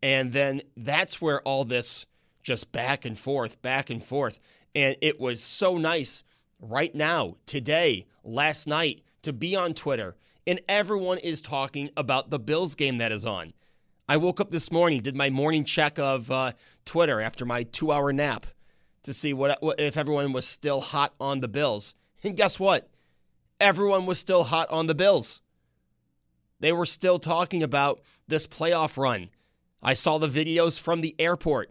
And 0.02 0.32
then 0.32 0.62
that's 0.76 1.20
where 1.20 1.42
all 1.42 1.64
this 1.64 2.06
just 2.42 2.72
back 2.72 3.04
and 3.04 3.18
forth, 3.18 3.60
back 3.60 3.90
and 3.90 4.02
forth. 4.02 4.40
And 4.74 4.96
it 5.02 5.20
was 5.20 5.42
so 5.42 5.76
nice 5.76 6.24
right 6.60 6.94
now, 6.94 7.36
today, 7.46 8.06
last 8.22 8.66
night, 8.66 9.02
to 9.22 9.32
be 9.32 9.56
on 9.56 9.74
Twitter. 9.74 10.16
And 10.46 10.60
everyone 10.68 11.18
is 11.18 11.42
talking 11.42 11.90
about 11.96 12.30
the 12.30 12.38
Bills 12.38 12.74
game 12.74 12.98
that 12.98 13.12
is 13.12 13.26
on. 13.26 13.52
I 14.08 14.16
woke 14.16 14.40
up 14.40 14.50
this 14.50 14.72
morning, 14.72 15.00
did 15.00 15.16
my 15.16 15.30
morning 15.30 15.64
check 15.64 15.98
of 15.98 16.30
uh, 16.30 16.52
Twitter 16.84 17.20
after 17.20 17.44
my 17.44 17.62
two 17.62 17.92
hour 17.92 18.12
nap 18.12 18.46
to 19.04 19.12
see 19.12 19.32
what, 19.32 19.62
what 19.62 19.78
if 19.80 19.96
everyone 19.96 20.32
was 20.32 20.46
still 20.46 20.80
hot 20.80 21.14
on 21.20 21.40
the 21.40 21.48
Bills. 21.48 21.94
And 22.22 22.36
guess 22.36 22.58
what? 22.58 22.88
Everyone 23.60 24.06
was 24.06 24.18
still 24.18 24.44
hot 24.44 24.68
on 24.70 24.86
the 24.86 24.94
Bills. 24.94 25.40
They 26.58 26.72
were 26.72 26.86
still 26.86 27.18
talking 27.18 27.62
about 27.62 28.00
this 28.28 28.46
playoff 28.46 28.96
run. 28.96 29.30
I 29.82 29.94
saw 29.94 30.18
the 30.18 30.28
videos 30.28 30.78
from 30.78 31.00
the 31.00 31.14
airport 31.18 31.70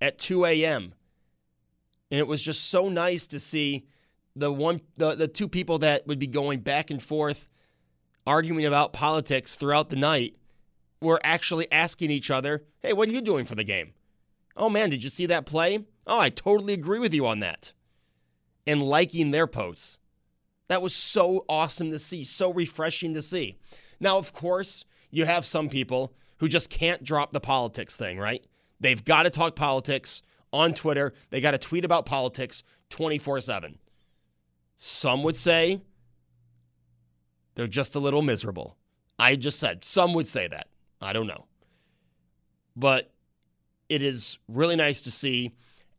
at 0.00 0.18
2 0.18 0.44
a.m. 0.44 0.94
And 2.10 2.20
it 2.20 2.28
was 2.28 2.42
just 2.42 2.70
so 2.70 2.88
nice 2.88 3.26
to 3.28 3.40
see 3.40 3.86
the 4.38 4.52
one 4.52 4.80
the, 4.96 5.14
the 5.14 5.28
two 5.28 5.48
people 5.48 5.78
that 5.80 6.06
would 6.06 6.18
be 6.18 6.26
going 6.26 6.60
back 6.60 6.90
and 6.90 7.02
forth 7.02 7.48
arguing 8.26 8.66
about 8.66 8.92
politics 8.92 9.56
throughout 9.56 9.88
the 9.88 9.96
night 9.96 10.36
were 11.00 11.20
actually 11.22 11.70
asking 11.72 12.10
each 12.10 12.30
other, 12.30 12.64
"Hey, 12.80 12.92
what 12.92 13.08
are 13.08 13.12
you 13.12 13.20
doing 13.20 13.44
for 13.44 13.54
the 13.54 13.64
game?" 13.64 13.94
"Oh 14.56 14.68
man, 14.68 14.90
did 14.90 15.04
you 15.04 15.10
see 15.10 15.26
that 15.26 15.46
play?" 15.46 15.84
"Oh, 16.06 16.18
I 16.18 16.30
totally 16.30 16.74
agree 16.74 16.98
with 16.98 17.14
you 17.14 17.26
on 17.26 17.40
that." 17.40 17.72
And 18.66 18.82
liking 18.82 19.30
their 19.30 19.46
posts. 19.46 19.98
That 20.68 20.82
was 20.82 20.94
so 20.94 21.44
awesome 21.48 21.90
to 21.90 21.98
see, 21.98 22.24
so 22.24 22.52
refreshing 22.52 23.14
to 23.14 23.22
see. 23.22 23.56
Now, 23.98 24.18
of 24.18 24.32
course, 24.32 24.84
you 25.10 25.24
have 25.24 25.46
some 25.46 25.68
people 25.68 26.12
who 26.38 26.48
just 26.48 26.70
can't 26.70 27.02
drop 27.02 27.30
the 27.30 27.40
politics 27.40 27.96
thing, 27.96 28.18
right? 28.18 28.44
They've 28.78 29.02
got 29.02 29.24
to 29.24 29.30
talk 29.30 29.56
politics 29.56 30.22
on 30.52 30.74
Twitter. 30.74 31.14
They 31.30 31.40
got 31.40 31.52
to 31.52 31.58
tweet 31.58 31.84
about 31.84 32.06
politics 32.06 32.62
24 32.90 33.40
7. 33.40 33.78
Some 34.80 35.24
would 35.24 35.34
say 35.34 35.82
they're 37.56 37.66
just 37.66 37.96
a 37.96 37.98
little 37.98 38.22
miserable. 38.22 38.76
I 39.18 39.34
just 39.34 39.58
said 39.58 39.84
some 39.84 40.14
would 40.14 40.28
say 40.28 40.46
that. 40.46 40.68
I 41.02 41.12
don't 41.12 41.26
know. 41.26 41.46
But 42.76 43.10
it 43.88 44.04
is 44.04 44.38
really 44.46 44.76
nice 44.76 45.00
to 45.00 45.10
see 45.10 45.52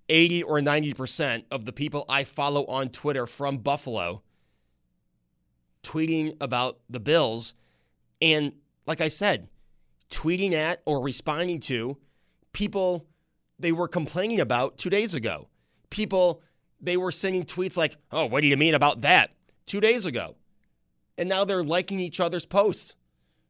80 0.07 0.43
or 0.43 0.61
90% 0.61 1.43
of 1.51 1.65
the 1.65 1.73
people 1.73 2.05
I 2.07 2.23
follow 2.23 2.65
on 2.67 2.87
Twitter 2.87 3.27
from 3.27 3.57
Buffalo 3.57 4.23
tweeting 5.83 6.37
about 6.39 6.79
the 6.89 7.01
Bills. 7.01 7.55
And 8.21 8.53
like 8.87 9.01
I 9.01 9.09
said, 9.09 9.49
tweeting 10.09 10.53
at 10.53 10.81
or 10.85 11.03
responding 11.03 11.59
to 11.61 11.97
people 12.53 13.05
they 13.59 13.73
were 13.73 13.89
complaining 13.89 14.39
about 14.39 14.77
two 14.77 14.89
days 14.89 15.15
ago. 15.15 15.49
People 15.89 16.41
they 16.81 16.97
were 16.97 17.11
sending 17.11 17.43
tweets 17.43 17.77
like, 17.77 17.95
oh, 18.11 18.25
what 18.25 18.41
do 18.41 18.47
you 18.47 18.57
mean 18.57 18.73
about 18.73 19.01
that? 19.01 19.31
Two 19.65 19.79
days 19.79 20.05
ago. 20.05 20.35
And 21.17 21.27
now 21.27 21.45
they're 21.45 21.63
liking 21.63 21.99
each 21.99 22.19
other's 22.19 22.45
posts. 22.45 22.95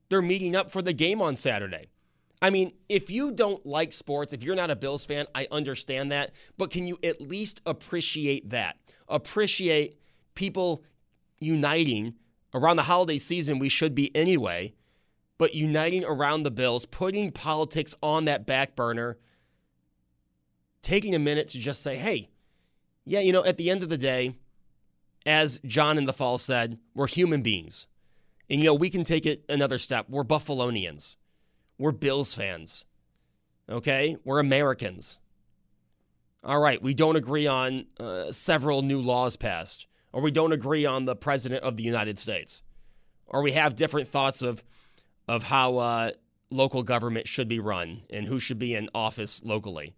They're 0.10 0.22
meeting 0.22 0.56
up 0.56 0.72
for 0.72 0.82
the 0.82 0.94
game 0.94 1.22
on 1.22 1.36
Saturday. 1.36 1.90
I 2.42 2.50
mean, 2.50 2.72
if 2.88 3.12
you 3.12 3.32
don't 3.32 3.66
like 3.66 3.94
sports, 3.94 4.34
if 4.34 4.44
you're 4.44 4.56
not 4.56 4.72
a 4.72 4.76
Bills 4.76 5.06
fan, 5.06 5.28
I 5.36 5.48
understand 5.52 6.12
that. 6.12 6.32
But 6.58 6.72
can 6.72 6.88
you 6.88 6.98
at 7.04 7.22
least 7.22 7.62
appreciate 7.66 8.50
that? 8.50 8.78
Appreciate 9.08 10.00
people 10.36 10.84
uniting 11.40 12.16
around 12.54 12.78
the 12.78 12.84
holiday 12.84 13.18
season, 13.18 13.60
we 13.60 13.70
should 13.70 13.94
be 13.94 14.16
anyway, 14.16 14.74
but 15.38 15.54
uniting 15.54 16.04
around 16.04 16.44
the 16.44 16.52
Bills, 16.52 16.86
putting 16.86 17.32
politics 17.32 17.96
on 18.02 18.26
that 18.26 18.46
back 18.46 18.76
burner, 18.76 19.18
taking 20.82 21.14
a 21.14 21.20
minute 21.20 21.50
to 21.50 21.60
just 21.60 21.84
say, 21.84 21.96
hey, 21.96 22.30
yeah, 23.10 23.22
you 23.22 23.34
know, 23.34 23.44
at 23.44 23.58
the 23.58 23.72
end 23.72 23.82
of 23.82 23.90
the 23.90 23.98
day, 23.98 24.36
as 25.26 25.60
John 25.66 25.98
in 25.98 26.06
the 26.06 26.14
fall 26.14 26.38
said, 26.38 26.78
we're 26.94 27.08
human 27.08 27.42
beings. 27.42 27.88
And, 28.50 28.62
you 28.62 28.68
know, 28.68 28.74
we 28.76 28.92
can 28.92 29.04
take 29.04 29.26
it 29.26 29.44
another 29.50 29.80
step. 29.80 30.06
We're 30.10 30.24
Buffalonians, 30.24 31.16
we're 31.80 31.92
Bills 31.92 32.36
fans, 32.36 32.86
okay? 33.68 34.16
We're 34.24 34.40
Americans. 34.40 35.18
All 36.44 36.62
right, 36.62 36.82
we 36.82 36.94
don't 36.94 37.16
agree 37.16 37.48
on 37.48 37.88
uh, 38.00 38.32
several 38.32 38.84
new 38.84 39.02
laws 39.02 39.36
passed, 39.36 39.88
or 40.14 40.22
we 40.22 40.32
don't 40.32 40.54
agree 40.54 40.86
on 40.86 41.06
the 41.06 41.16
president 41.16 41.64
of 41.64 41.78
the 41.78 41.84
United 41.84 42.20
States, 42.20 42.62
or 43.26 43.42
we 43.42 43.54
have 43.54 43.76
different 43.76 44.08
thoughts 44.08 44.42
of 44.42 44.64
of 45.28 45.44
how 45.44 45.78
uh, 45.78 46.12
local 46.50 46.82
government 46.82 47.28
should 47.28 47.48
be 47.48 47.60
run 47.60 48.02
and 48.10 48.26
who 48.26 48.40
should 48.40 48.58
be 48.58 48.74
in 48.74 48.90
office 48.96 49.44
locally. 49.44 49.94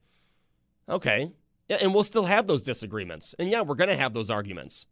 Okay, 0.89 1.32
yeah, 1.72 1.78
and 1.80 1.93
we'll 1.93 2.03
still 2.03 2.26
have 2.26 2.47
those 2.47 2.63
disagreements, 2.63 3.34
and 3.39 3.49
yeah, 3.49 3.61
we're 3.61 3.76
going 3.76 3.89
to 3.89 3.95
have 3.95 4.13
those 4.13 4.30
arguments. 4.30 4.88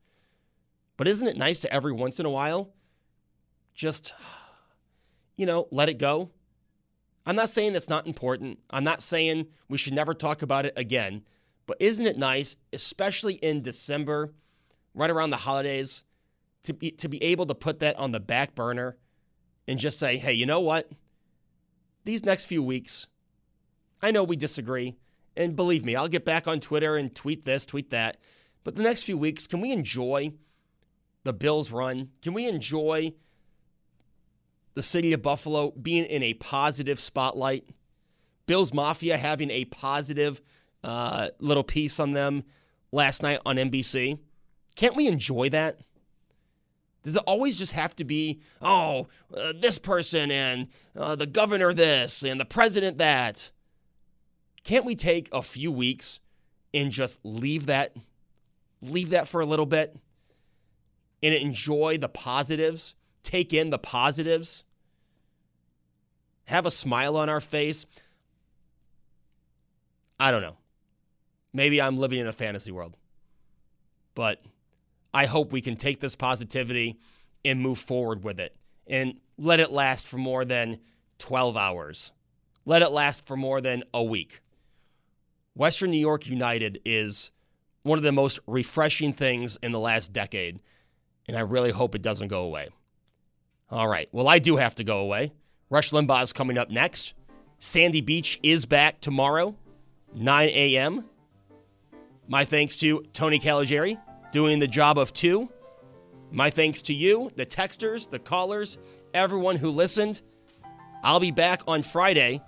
But 0.95 1.09
isn't 1.09 1.27
it 1.27 1.35
nice 1.35 1.59
to 1.59 1.73
every 1.73 1.91
once 1.91 2.21
in 2.21 2.25
a 2.25 2.29
while 2.29 2.71
just, 3.73 4.13
you 5.35 5.45
know, 5.45 5.67
let 5.71 5.89
it 5.89 5.97
go? 5.97 6.31
I'm 7.25 7.35
not 7.35 7.49
saying 7.49 7.75
it's 7.75 7.89
not 7.89 8.07
important. 8.07 8.59
I'm 8.69 8.85
not 8.85 9.01
saying 9.01 9.47
we 9.67 9.77
should 9.77 9.91
never 9.91 10.13
talk 10.13 10.41
about 10.41 10.65
it 10.65 10.71
again. 10.77 11.23
But 11.65 11.81
isn't 11.81 12.07
it 12.07 12.17
nice, 12.17 12.55
especially 12.71 13.33
in 13.33 13.61
December, 13.61 14.33
right 14.93 15.09
around 15.09 15.31
the 15.31 15.35
holidays, 15.35 16.05
to 16.63 16.73
be, 16.73 16.91
to 16.91 17.09
be 17.09 17.21
able 17.21 17.45
to 17.47 17.55
put 17.55 17.79
that 17.79 17.97
on 17.97 18.13
the 18.13 18.21
back 18.21 18.55
burner 18.55 18.95
and 19.67 19.79
just 19.79 19.99
say, 19.99 20.15
hey, 20.15 20.31
you 20.31 20.45
know 20.45 20.61
what? 20.61 20.89
These 22.05 22.23
next 22.23 22.45
few 22.45 22.63
weeks, 22.63 23.07
I 24.01 24.11
know 24.11 24.23
we 24.23 24.37
disagree. 24.37 24.95
And 25.35 25.55
believe 25.55 25.85
me, 25.85 25.95
I'll 25.95 26.07
get 26.07 26.25
back 26.25 26.47
on 26.47 26.59
Twitter 26.59 26.97
and 26.97 27.13
tweet 27.13 27.45
this, 27.45 27.65
tweet 27.65 27.91
that. 27.91 28.17
But 28.63 28.75
the 28.75 28.83
next 28.83 29.03
few 29.03 29.17
weeks, 29.17 29.47
can 29.47 29.61
we 29.61 29.71
enjoy 29.71 30.33
the 31.23 31.33
Bills 31.33 31.71
run? 31.71 32.09
Can 32.21 32.33
we 32.33 32.47
enjoy 32.47 33.13
the 34.73 34.83
city 34.83 35.13
of 35.13 35.21
Buffalo 35.21 35.71
being 35.71 36.05
in 36.05 36.23
a 36.23 36.33
positive 36.35 36.99
spotlight? 36.99 37.65
Bills 38.45 38.73
Mafia 38.73 39.17
having 39.17 39.51
a 39.51 39.65
positive 39.65 40.41
uh, 40.83 41.29
little 41.39 41.63
piece 41.63 41.99
on 41.99 42.13
them 42.13 42.43
last 42.91 43.21
night 43.21 43.39
on 43.45 43.57
NBC. 43.57 44.19
Can't 44.75 44.95
we 44.95 45.07
enjoy 45.07 45.49
that? 45.49 45.79
Does 47.03 47.15
it 47.15 47.23
always 47.25 47.57
just 47.57 47.73
have 47.73 47.95
to 47.97 48.03
be, 48.03 48.41
oh, 48.61 49.07
uh, 49.35 49.53
this 49.59 49.77
person 49.77 50.31
and 50.31 50.67
uh, 50.97 51.15
the 51.15 51.25
governor 51.25 51.73
this 51.73 52.23
and 52.23 52.39
the 52.39 52.45
president 52.45 52.97
that? 52.97 53.51
Can't 54.63 54.85
we 54.85 54.95
take 54.95 55.29
a 55.31 55.41
few 55.41 55.71
weeks 55.71 56.19
and 56.73 56.91
just 56.91 57.19
leave 57.23 57.67
that, 57.67 57.95
leave 58.81 59.09
that 59.09 59.27
for 59.27 59.41
a 59.41 59.45
little 59.45 59.65
bit, 59.65 59.95
and 61.23 61.33
enjoy 61.33 61.97
the 61.97 62.09
positives? 62.09 62.95
Take 63.23 63.53
in 63.53 63.69
the 63.69 63.79
positives. 63.79 64.63
Have 66.45 66.65
a 66.65 66.71
smile 66.71 67.15
on 67.17 67.29
our 67.29 67.41
face. 67.41 67.85
I 70.19 70.31
don't 70.31 70.41
know. 70.41 70.57
Maybe 71.53 71.81
I'm 71.81 71.97
living 71.97 72.19
in 72.19 72.27
a 72.27 72.33
fantasy 72.33 72.71
world. 72.71 72.95
But 74.15 74.41
I 75.13 75.25
hope 75.25 75.51
we 75.51 75.61
can 75.61 75.75
take 75.75 75.99
this 75.99 76.15
positivity 76.15 76.99
and 77.45 77.61
move 77.61 77.79
forward 77.79 78.23
with 78.23 78.39
it 78.39 78.55
and 78.85 79.19
let 79.37 79.59
it 79.59 79.71
last 79.71 80.07
for 80.07 80.17
more 80.17 80.43
than 80.43 80.79
12 81.19 81.55
hours. 81.55 82.11
Let 82.65 82.81
it 82.81 82.89
last 82.89 83.25
for 83.25 83.37
more 83.37 83.61
than 83.61 83.83
a 83.93 84.03
week. 84.03 84.41
Western 85.59 85.91
New 85.91 85.99
York 85.99 86.25
United 86.25 86.79
is 86.85 87.31
one 87.83 87.99
of 87.99 88.03
the 88.03 88.13
most 88.13 88.39
refreshing 88.47 89.11
things 89.11 89.57
in 89.61 89.73
the 89.73 89.79
last 89.79 90.13
decade, 90.13 90.61
and 91.27 91.35
I 91.35 91.41
really 91.41 91.71
hope 91.71 91.95
it 91.95 92.01
doesn't 92.01 92.29
go 92.29 92.43
away. 92.43 92.69
All 93.69 93.85
right, 93.85 94.07
well, 94.13 94.29
I 94.29 94.39
do 94.39 94.55
have 94.55 94.75
to 94.75 94.85
go 94.85 94.99
away. 94.99 95.33
Rush 95.69 95.91
Limbaugh 95.91 96.23
is 96.23 96.31
coming 96.31 96.57
up 96.57 96.69
next. 96.69 97.13
Sandy 97.57 97.99
Beach 97.99 98.39
is 98.41 98.65
back 98.65 99.01
tomorrow, 99.01 99.53
9 100.15 100.47
a.m. 100.47 101.03
My 102.29 102.45
thanks 102.45 102.77
to 102.77 103.03
Tony 103.11 103.37
Caligari 103.37 103.97
doing 104.31 104.59
the 104.59 104.67
job 104.67 104.97
of 104.97 105.11
two. 105.11 105.49
My 106.31 106.49
thanks 106.49 106.81
to 106.83 106.93
you, 106.93 107.33
the 107.35 107.45
texters, 107.45 108.09
the 108.09 108.19
callers, 108.19 108.77
everyone 109.13 109.57
who 109.57 109.71
listened. 109.71 110.21
I'll 111.03 111.19
be 111.19 111.31
back 111.31 111.63
on 111.67 111.81
Friday. 111.81 112.39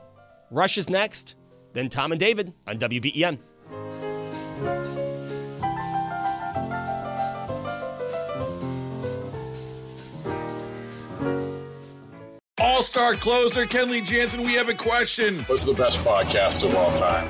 Rush 0.49 0.78
is 0.78 0.89
next, 0.89 1.36
then 1.74 1.90
Tom 1.90 2.12
and 2.12 2.20
David 2.20 2.54
on 2.68 2.78
WBEN. 2.78 3.40
All 12.60 12.84
star 12.84 13.16
closer 13.16 13.66
Kenley 13.66 14.06
Jansen, 14.06 14.44
we 14.44 14.54
have 14.54 14.70
a 14.70 14.74
question. 14.74 15.40
What's 15.46 15.64
the 15.66 15.74
best 15.74 16.00
podcast 16.00 16.64
of 16.64 16.76
all 16.76 16.96
time? 16.96 17.30